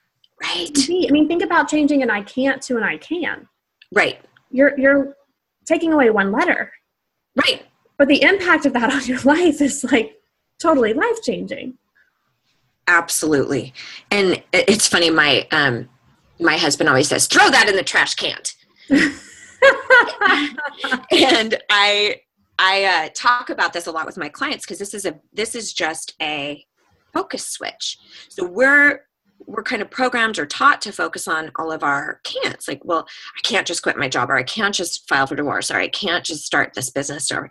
[0.42, 0.76] Right.
[0.76, 3.48] I mean, think about changing an I can't to an I can.
[3.92, 4.20] Right.
[4.50, 5.14] You're you're
[5.66, 6.72] taking away one letter.
[7.46, 7.64] Right.
[7.96, 10.16] But the impact of that on your life is like
[10.60, 11.78] totally life changing
[12.88, 13.72] absolutely.
[14.10, 15.88] And it's funny my um
[16.40, 18.36] my husband always says throw that in the trash can
[21.12, 22.16] and i
[22.58, 25.54] i uh, talk about this a lot with my clients because this is a this
[25.54, 26.66] is just a
[27.12, 27.98] focus switch.
[28.28, 29.02] So we're
[29.46, 32.68] we're kind of programmed or taught to focus on all of our can'ts.
[32.68, 35.70] Like well i can't just quit my job or i can't just file for divorce
[35.70, 37.48] or i can't just start this business or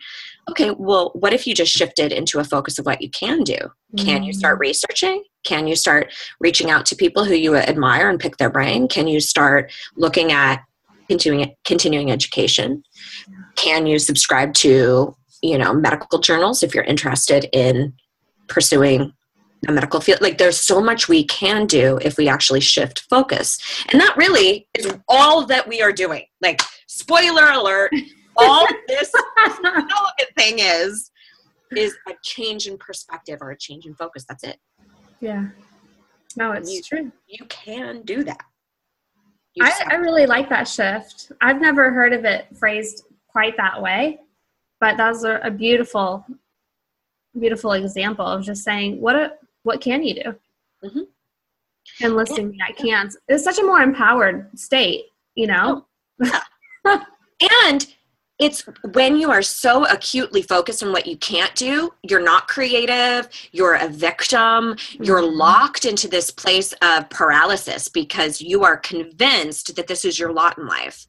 [0.50, 3.58] okay well what if you just shifted into a focus of what you can do?
[3.98, 4.62] Can you start mm.
[4.62, 5.24] researching?
[5.44, 8.88] Can you start reaching out to people who you admire and pick their brain?
[8.88, 10.64] Can you start looking at
[11.10, 12.84] continuing continuing education?
[13.56, 17.94] Can you subscribe to you know medical journals if you're interested in
[18.48, 19.14] pursuing
[19.68, 23.60] a medical field like there's so much we can do if we actually shift focus.
[23.92, 26.26] And that really is all that we are doing.
[26.42, 27.92] Like spoiler alert
[28.38, 29.12] all this
[30.38, 31.12] thing is
[31.76, 34.26] is a change in perspective or a change in focus.
[34.28, 34.58] That's it.
[35.20, 35.48] Yeah.
[36.36, 37.12] No it's you, true.
[37.28, 38.42] you can do that.
[39.62, 41.32] I, I really like that shift.
[41.42, 44.20] I've never heard of it phrased quite that way
[44.82, 46.26] but that was a, a beautiful
[47.40, 49.32] beautiful example of just saying what a
[49.64, 50.36] what can you do?
[50.84, 51.00] Mm-hmm.
[52.04, 52.66] And listing yeah.
[52.68, 53.16] the I can't.
[53.28, 55.06] It's such a more empowered state,
[55.36, 55.86] you know?
[56.86, 57.06] Oh,
[57.66, 57.88] and
[58.40, 63.30] it's when you are so acutely focused on what you can't do, you're not creative,
[63.52, 65.38] you're a victim, you're Mhm.
[65.38, 70.58] locked into this place of paralysis because you are convinced that this is your lot
[70.58, 71.06] in life.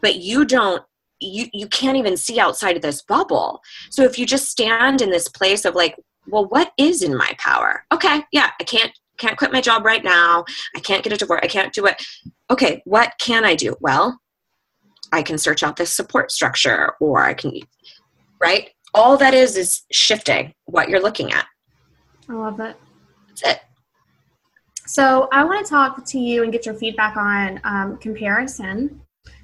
[0.00, 0.84] But you don't
[1.22, 3.60] you you can't even see outside of this bubble.
[3.90, 7.32] So if you just stand in this place of like, well, what is in my
[7.38, 7.84] power?
[7.92, 10.44] Okay, yeah, I can't can't quit my job right now.
[10.74, 11.40] I can't get a divorce.
[11.42, 12.02] I can't do it.
[12.50, 13.76] Okay, what can I do?
[13.80, 14.18] Well,
[15.12, 17.52] I can search out this support structure or I can,
[18.40, 18.70] right?
[18.94, 21.46] All that is is shifting what you're looking at.
[22.28, 22.76] I love it.
[23.28, 23.60] That's it.
[24.86, 29.00] So I want to talk to you and get your feedback on um, comparison,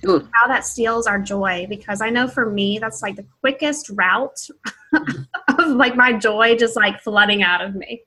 [0.06, 0.28] Ooh.
[0.32, 1.66] how that steals our joy.
[1.68, 4.48] Because I know for me, that's like the quickest route
[4.92, 8.02] of like my joy just like flooding out of me.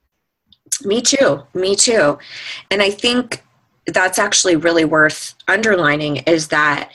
[0.86, 1.42] Me too.
[1.54, 2.18] Me too.
[2.72, 3.44] And I think
[3.88, 6.92] that's actually really worth underlining is that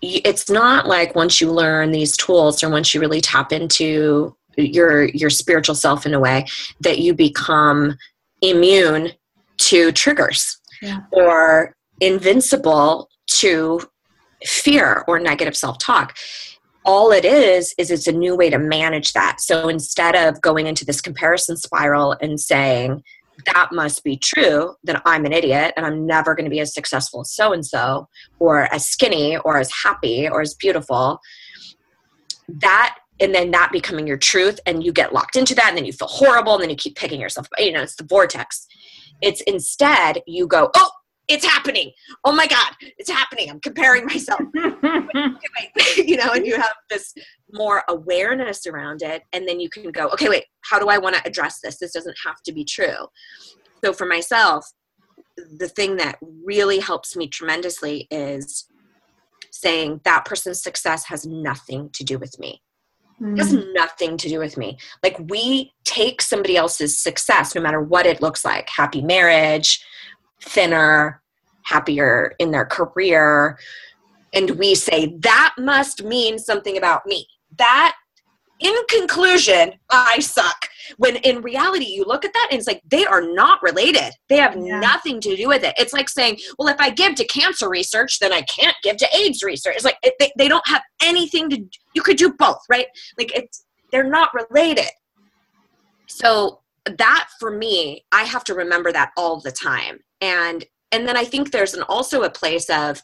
[0.00, 5.04] it's not like once you learn these tools or once you really tap into your
[5.04, 6.44] your spiritual self in a way
[6.80, 7.96] that you become
[8.42, 9.10] immune
[9.58, 11.00] to triggers Yeah.
[11.12, 13.80] or invincible to
[14.44, 16.16] fear or negative self-talk
[16.84, 20.66] all it is is it's a new way to manage that so instead of going
[20.66, 23.02] into this comparison spiral and saying
[23.46, 26.74] that must be true then i'm an idiot and i'm never going to be as
[26.74, 28.08] successful as so and so
[28.38, 31.20] or as skinny or as happy or as beautiful
[32.48, 35.84] that and then that becoming your truth and you get locked into that and then
[35.84, 37.64] you feel horrible and then you keep picking yourself up.
[37.64, 38.66] you know it's the vortex
[39.20, 40.90] it's instead you go oh
[41.28, 41.90] it's happening
[42.24, 44.40] oh my god it's happening i'm comparing myself
[45.96, 47.14] you know, and you have this
[47.52, 51.16] more awareness around it, and then you can go, okay, wait, how do I want
[51.16, 51.78] to address this?
[51.78, 53.08] This doesn't have to be true.
[53.84, 54.70] So for myself,
[55.58, 58.66] the thing that really helps me tremendously is
[59.50, 62.62] saying that person's success has nothing to do with me.
[63.20, 63.72] It has mm.
[63.72, 64.78] nothing to do with me.
[65.02, 69.84] Like we take somebody else's success, no matter what it looks like happy marriage,
[70.42, 71.22] thinner,
[71.64, 73.58] happier in their career,
[74.32, 77.26] and we say that must mean something about me.
[77.58, 77.94] That,
[78.60, 80.68] in conclusion, I suck.
[80.96, 84.12] When in reality, you look at that and it's like they are not related.
[84.28, 84.80] They have Yeah.
[84.80, 85.74] nothing to do with it.
[85.78, 89.16] It's like saying, well, if I give to cancer research, then I can't give to
[89.16, 89.74] AIDS research.
[89.76, 91.62] It's like they, they don't have anything to,
[91.94, 92.86] you could do both, right?
[93.18, 94.90] Like it's, they're not related.
[96.08, 99.98] So that for me, I have to remember that all the time.
[100.22, 103.02] And, and then I think there's an, also a place of,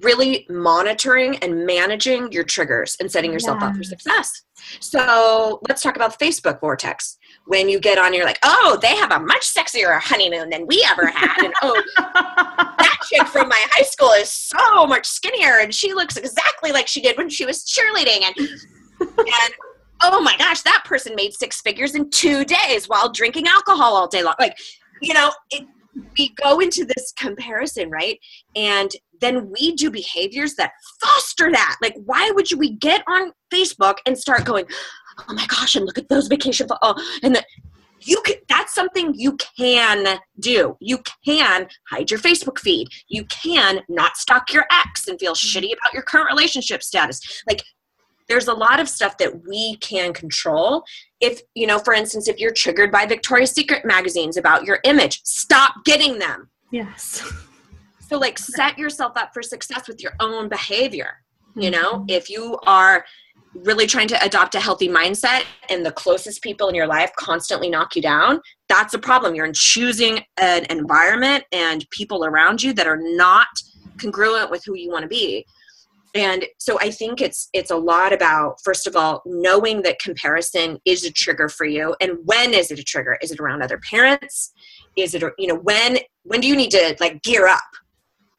[0.00, 4.42] really monitoring and managing your triggers and setting yourself up for success.
[4.80, 7.18] So let's talk about Facebook vortex.
[7.44, 10.82] When you get on, you're like, oh, they have a much sexier honeymoon than we
[10.90, 11.44] ever had.
[11.44, 16.16] And oh, that chick from my high school is so much skinnier and she looks
[16.16, 18.22] exactly like she did when she was cheerleading.
[18.22, 18.48] And,
[19.00, 19.54] and
[20.04, 24.08] oh my gosh, that person made six figures in two days while drinking alcohol all
[24.08, 24.36] day long.
[24.38, 24.56] Like,
[25.02, 25.66] you know, it,
[26.16, 28.18] we go into this comparison, right?
[28.56, 28.90] And
[29.20, 31.76] then we do behaviors that foster that.
[31.82, 34.64] Like, why would you, we get on Facebook and start going,
[35.28, 37.44] oh my gosh, and look at those vacation, oh, and the,
[38.00, 40.76] you can, that's something you can do.
[40.80, 42.88] You can hide your Facebook feed.
[43.08, 45.58] You can not stalk your ex and feel mm-hmm.
[45.58, 47.20] shitty about your current relationship status.
[47.48, 47.62] Like,
[48.28, 50.84] there's a lot of stuff that we can control.
[51.20, 55.20] If, you know, for instance, if you're triggered by Victoria's Secret magazines about your image,
[55.24, 56.50] stop getting them.
[56.70, 57.22] yes.
[58.08, 61.22] So, like, set yourself up for success with your own behavior.
[61.56, 61.80] You Mm-hmm.
[61.82, 63.04] know, if you are
[63.54, 67.70] really trying to adopt a healthy mindset and the closest people in your life constantly
[67.70, 69.34] knock you down, that's a problem.
[69.34, 73.46] You're in choosing an environment and people around you that are not
[73.98, 75.46] congruent with who you want to be.
[76.14, 80.78] And so I think it's it's a lot about first of all knowing that comparison
[80.84, 83.16] is a trigger for you and when is it a trigger?
[83.22, 84.52] Is it around other parents?
[84.96, 87.60] Is it you know when when do you need to like gear up?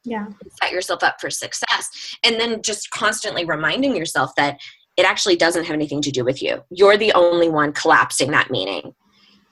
[0.06, 0.26] Yeah.
[0.60, 1.88] set yourself up for success
[2.24, 4.58] and then just constantly reminding yourself that
[4.98, 8.50] it actually doesn't have anything to do with you you're the only one collapsing that
[8.50, 8.92] meaning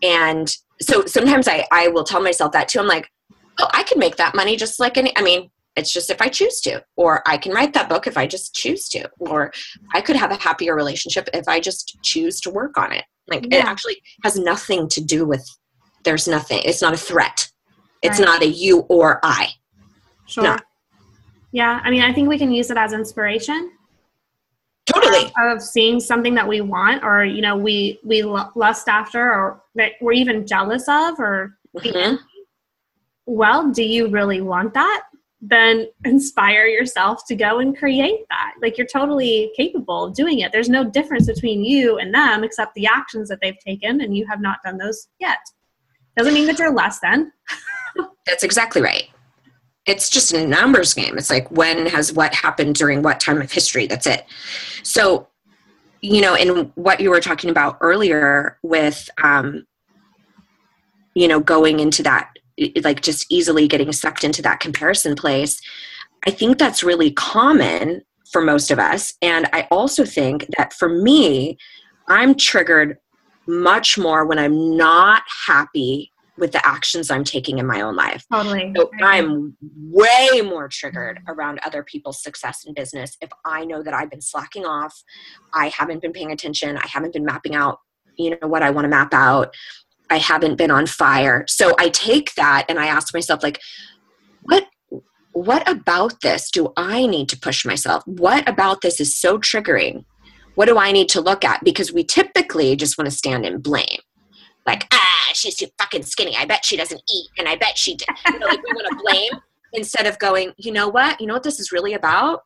[0.03, 3.09] and so sometimes i i will tell myself that too i'm like
[3.61, 6.29] oh i can make that money just like any i mean it's just if i
[6.29, 9.53] choose to or i can write that book if i just choose to or
[9.95, 13.45] i could have a happier relationship if i just choose to work on it like
[13.47, 15.47] it actually has nothing to do with
[16.05, 17.49] there's nothing it's not a threat
[18.03, 18.27] it's Right.
[18.27, 19.49] not a you or i
[20.27, 20.45] Sure.
[20.45, 20.57] No.
[21.51, 21.81] Yeah.
[21.85, 23.73] I mean, I think we can use it as inspiration
[24.87, 29.62] totally of seeing something that we want or, you know, we, we lust after or
[29.75, 32.18] that we're even jealous of or Mhm.
[33.27, 35.03] well, do you really want that?
[35.43, 38.53] Then inspire yourself to go and create that.
[38.62, 40.53] Like you're totally capable of doing it.
[40.53, 44.24] There's no difference between you and them except the actions that they've taken, and you
[44.26, 45.38] have not done those yet.
[46.16, 47.32] Doesn't mean that you're less than.
[48.26, 49.09] That's exactly right.
[49.84, 51.18] It's just a numbers game.
[51.18, 53.88] It's like when has what happened during what time of history.
[53.88, 54.24] That's it.
[54.84, 55.26] So,
[56.03, 59.66] you know, in what you were talking about earlier with, um,
[61.14, 62.32] you know, going into that
[62.82, 65.61] like just easily getting sucked into that comparison place
[66.26, 69.14] i think that's really common for most of us.
[69.22, 71.57] And i also think that for me
[72.09, 72.98] i'm triggered
[73.46, 78.24] much more when i'm not happy with the actions i'm taking in my own life.
[78.32, 78.72] Totally.
[78.76, 83.94] So i'm way more triggered around other people's success in business if i know that
[83.94, 85.03] i've been slacking off
[85.53, 87.78] i haven't been paying attention i haven't been mapping out
[88.16, 89.55] you know what i want to map out
[90.11, 91.44] I haven't been on fire.
[91.48, 93.61] So I take that and I ask myself, like,
[94.42, 94.66] what
[95.32, 98.03] what about this do I need to push myself?
[98.07, 100.05] What about this is so triggering?
[100.57, 101.64] What do I need to look at?
[101.64, 104.00] Because we typically just want to stand and blame.
[104.66, 106.36] Like, ah, she's too fucking skinny.
[106.36, 107.28] I bet she doesn't eat.
[107.38, 108.07] And I bet she, did.
[108.26, 109.40] you know, like we want to blame
[109.72, 111.20] instead of going, you know what?
[111.20, 112.42] You know what this is really about?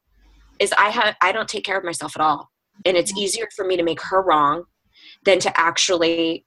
[0.59, 2.51] Is I have I don't take care of myself at all.
[2.85, 4.65] And it's easier for me to make her wrong
[5.25, 6.46] than to actually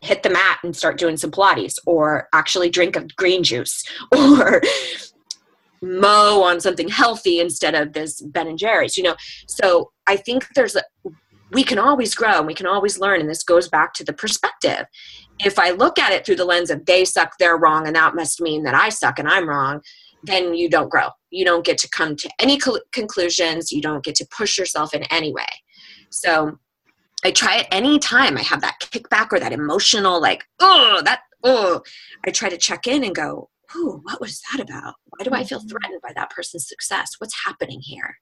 [0.00, 3.84] hit the mat and start doing some Pilates or actually drink a green juice
[4.16, 4.62] or
[5.82, 9.16] mow on something healthy instead of this Ben and Jerry's, you know.
[9.46, 10.82] So I think there's a
[11.52, 14.12] we can always grow and we can always learn and this goes back to the
[14.12, 14.86] perspective.
[15.40, 18.14] If I look at it through the lens of they suck, they're wrong and that
[18.14, 19.80] must mean that I suck and I'm wrong,
[20.22, 21.08] then you don't grow.
[21.30, 22.58] You don't get to come to any
[22.92, 25.46] conclusions, you don't get to push yourself in any way.
[26.10, 26.58] So
[27.24, 31.82] I try it anytime I have that kickback or that emotional, like, oh, that, oh,
[32.26, 34.94] I try to check in and go, oh, what was that about?
[35.06, 35.68] Why do I feel mm-hmm.
[35.68, 37.14] threatened by that person's success?
[37.18, 38.16] What's happening here?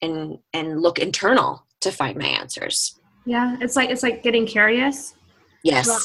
[0.00, 2.98] And and look internal to find my answers.
[3.24, 5.14] Yeah, it's like it's like getting curious.
[5.62, 5.86] Yes.
[5.86, 6.00] Well,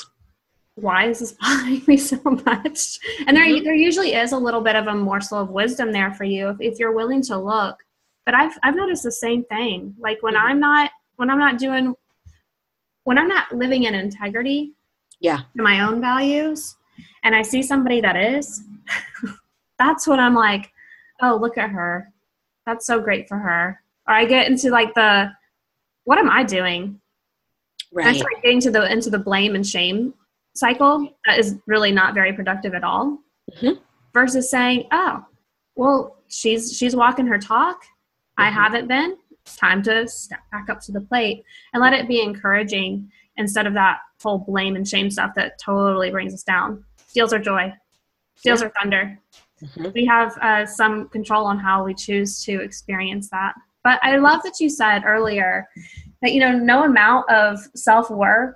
[0.75, 2.99] why is this bothering me so much?
[3.25, 3.63] And there mm-hmm.
[3.63, 6.57] there usually is a little bit of a morsel of wisdom there for you if,
[6.59, 7.77] if you're willing to look.
[8.25, 9.95] But I've I've noticed the same thing.
[9.97, 10.45] Like when mm-hmm.
[10.45, 11.93] I'm not when I'm not doing
[13.03, 14.73] when I'm not living in integrity
[15.19, 15.41] yeah.
[15.55, 16.75] to my own values
[17.23, 18.63] and I see somebody that is
[19.79, 20.71] that's when I'm like
[21.21, 22.11] oh look at her.
[22.65, 23.81] That's so great for her.
[24.07, 25.31] Or I get into like the
[26.05, 27.01] what am I doing?
[27.91, 28.07] Right.
[28.07, 30.13] I start getting to the into the blame and shame
[30.55, 33.19] cycle that is really not very productive at all
[33.51, 33.79] mm-hmm.
[34.11, 35.23] versus saying oh
[35.75, 37.81] well she's she's walking her talk.
[37.83, 38.43] Mm-hmm.
[38.43, 39.17] I haven't been
[39.55, 41.43] time to step back up to the plate
[41.73, 46.09] and let it be encouraging instead of that whole blame and shame stuff that totally
[46.09, 46.83] brings us down.
[47.07, 47.73] Steals our joy,
[48.35, 48.67] steals yeah.
[48.67, 49.19] our thunder.
[49.63, 49.87] Mm-hmm.
[49.93, 53.53] We have uh, some control on how we choose to experience that.
[53.83, 55.67] But I love that you said earlier
[56.21, 58.55] that you know no amount of self work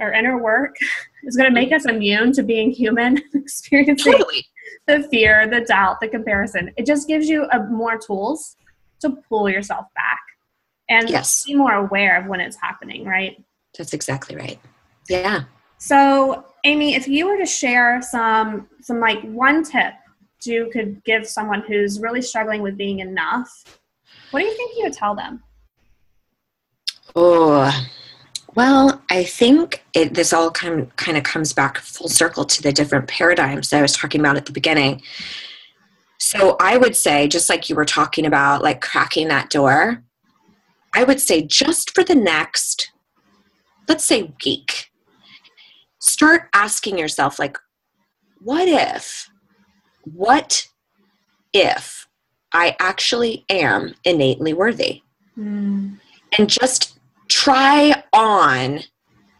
[0.00, 0.76] or inner work
[1.24, 4.46] is going to make us immune to being human, experiencing totally.
[4.86, 6.70] the fear, the doubt, the comparison.
[6.76, 8.56] It just gives you a, more tools
[9.00, 10.20] to pull yourself back
[10.88, 11.44] and yes.
[11.44, 13.42] be more aware of when it's happening, right?
[13.76, 14.58] That's exactly right.
[15.08, 15.44] Yeah.
[15.78, 19.94] So, Amy, if you were to share some some like one tip
[20.44, 23.64] you could give someone who's really struggling with being enough,
[24.30, 25.42] what do you think you would tell them?
[27.16, 27.72] Oh,
[28.54, 32.62] well, I think it, this all kind of, kind of comes back full circle to
[32.62, 35.02] the different paradigms that I was talking about at the beginning.
[36.18, 40.02] So I would say, just like you were talking about, like cracking that door,
[40.98, 42.90] I would say just for the next,
[43.86, 44.90] let's say, week,
[46.00, 47.56] start asking yourself, like,
[48.40, 49.30] what if,
[50.02, 50.66] what
[51.52, 52.08] if
[52.52, 55.02] I actually am innately worthy?
[55.38, 56.00] Mm.
[56.36, 58.80] And just try on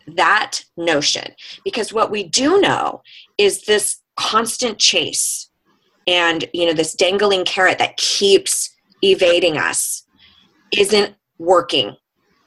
[0.07, 1.35] that notion
[1.65, 3.03] because what we do know
[3.37, 5.51] is this constant chase
[6.07, 8.71] and you know this dangling carrot that keeps
[9.03, 10.05] evading us
[10.73, 11.97] isn't working.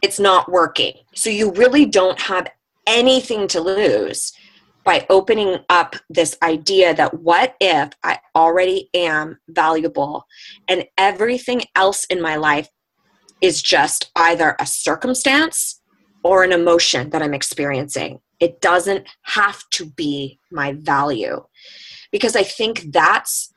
[0.01, 0.93] It's not working.
[1.13, 2.47] So you really don't have
[2.87, 4.33] anything to lose
[4.83, 10.25] by opening up this idea that what if I already am valuable
[10.67, 12.67] and everything else in my life
[13.41, 15.81] is just either a circumstance
[16.23, 18.19] or an emotion that I'm experiencing.
[18.39, 21.43] It doesn't have to be my value.
[22.11, 23.50] Because I think that's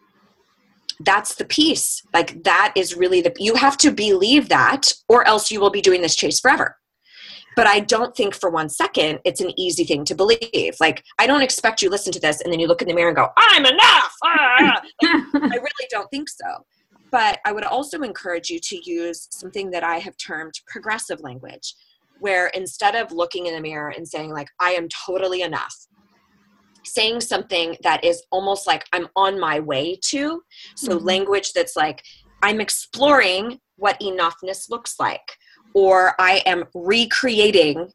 [1.00, 5.50] that's the piece like that is really the you have to believe that or else
[5.50, 6.76] you will be doing this chase forever
[7.56, 10.74] but I don't think for one second it's an easy thing to believe.
[10.80, 13.08] Like, I don't expect you listen to this and then you look in the mirror
[13.08, 14.14] and go, I'm enough.
[14.24, 14.82] Ah!
[15.02, 16.64] Like, I really don't think so.
[17.10, 21.74] But I would also encourage you to use something that I have termed progressive language,
[22.18, 25.74] where instead of looking in the mirror and saying, like, I am totally enough,
[26.84, 30.42] saying something that is almost like I'm on my way to.
[30.76, 31.06] So, mm-hmm.
[31.06, 32.02] language that's like,
[32.42, 35.36] I'm exploring what enoughness looks like,
[35.74, 37.90] or I am recreating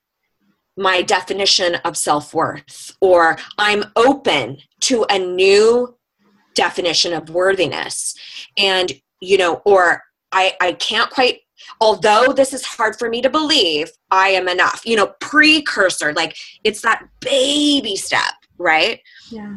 [0.77, 5.95] my definition of self worth, or I'm open to a new
[6.55, 8.15] definition of worthiness.
[8.57, 11.39] And, you know, or I, I can't quite
[11.81, 16.35] although this is hard for me to believe i am enough you know precursor like
[16.63, 18.99] it's that baby step right?
[19.31, 19.55] Yeah.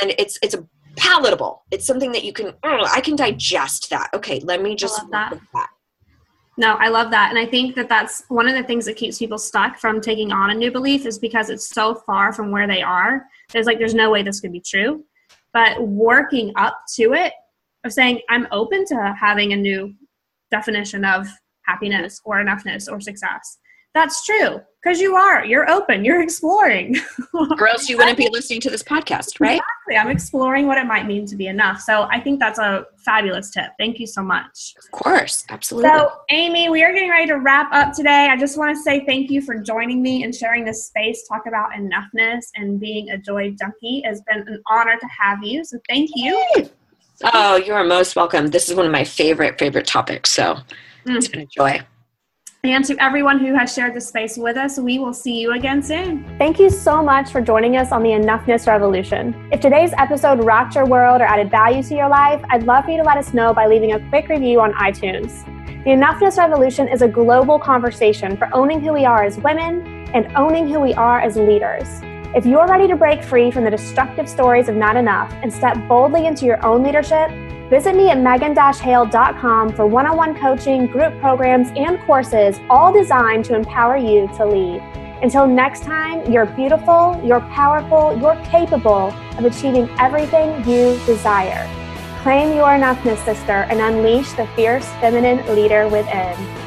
[0.00, 0.66] And it's it's a
[0.96, 1.64] palatable.
[1.70, 4.10] It's something that you can oh, i can digest that.
[4.14, 5.38] Okay let me just that.
[5.54, 5.68] that.
[6.58, 7.30] no i love that.
[7.30, 10.32] And i think that that's one of the things that keeps people stuck from taking
[10.32, 13.24] on a new belief is because it's so far from where they are.
[13.52, 15.04] There's like there's no way this could be true.
[15.52, 17.32] But working up to it
[17.84, 19.94] of saying i'm open to having a new
[20.50, 21.26] definition of
[21.66, 23.58] happiness or enoughness or success
[23.94, 25.44] that's true because you are.
[25.44, 26.04] You're open.
[26.04, 26.96] You're exploring.
[27.34, 29.60] or else you wouldn't be listening to this podcast, right?
[29.60, 29.96] Exactly.
[29.96, 31.80] I'm exploring what it might mean to be enough.
[31.80, 33.70] So I think that's a fabulous tip.
[33.78, 34.74] Thank you so much.
[34.78, 35.44] Of course.
[35.50, 35.88] Absolutely.
[35.90, 38.28] So, Amy, we are getting ready to wrap up today.
[38.30, 41.46] I just want to say thank you for joining me and sharing this space, talk
[41.46, 44.02] about enoughness and being a joy junkie.
[44.04, 45.64] It's been an honor to have you.
[45.64, 46.44] So thank you.
[47.32, 48.48] Oh, you are most welcome.
[48.48, 50.32] This is one of my favorite, favorite topics.
[50.32, 50.56] So
[51.06, 51.16] mm.
[51.16, 51.82] it's been a joy.
[52.64, 55.82] And to everyone who has shared this space with us, we will see you again
[55.82, 56.24] soon.
[56.38, 59.34] Thank you so much for joining us on the Enoughness Revolution.
[59.50, 62.92] If today's episode rocked your world or added value to your life, I'd love for
[62.92, 65.44] you to let us know by leaving a quick review on iTunes.
[65.82, 70.32] The Enoughness Revolution is a global conversation for owning who we are as women and
[70.36, 72.00] owning who we are as leaders.
[72.34, 75.76] If you're ready to break free from the destructive stories of not enough and step
[75.86, 77.30] boldly into your own leadership,
[77.72, 83.96] Visit me at megan-hale.com for one-on-one coaching, group programs, and courses, all designed to empower
[83.96, 84.82] you to lead.
[85.22, 91.66] Until next time, you're beautiful, you're powerful, you're capable of achieving everything you desire.
[92.22, 96.61] Claim your enoughness, sister, and unleash the fierce feminine leader within.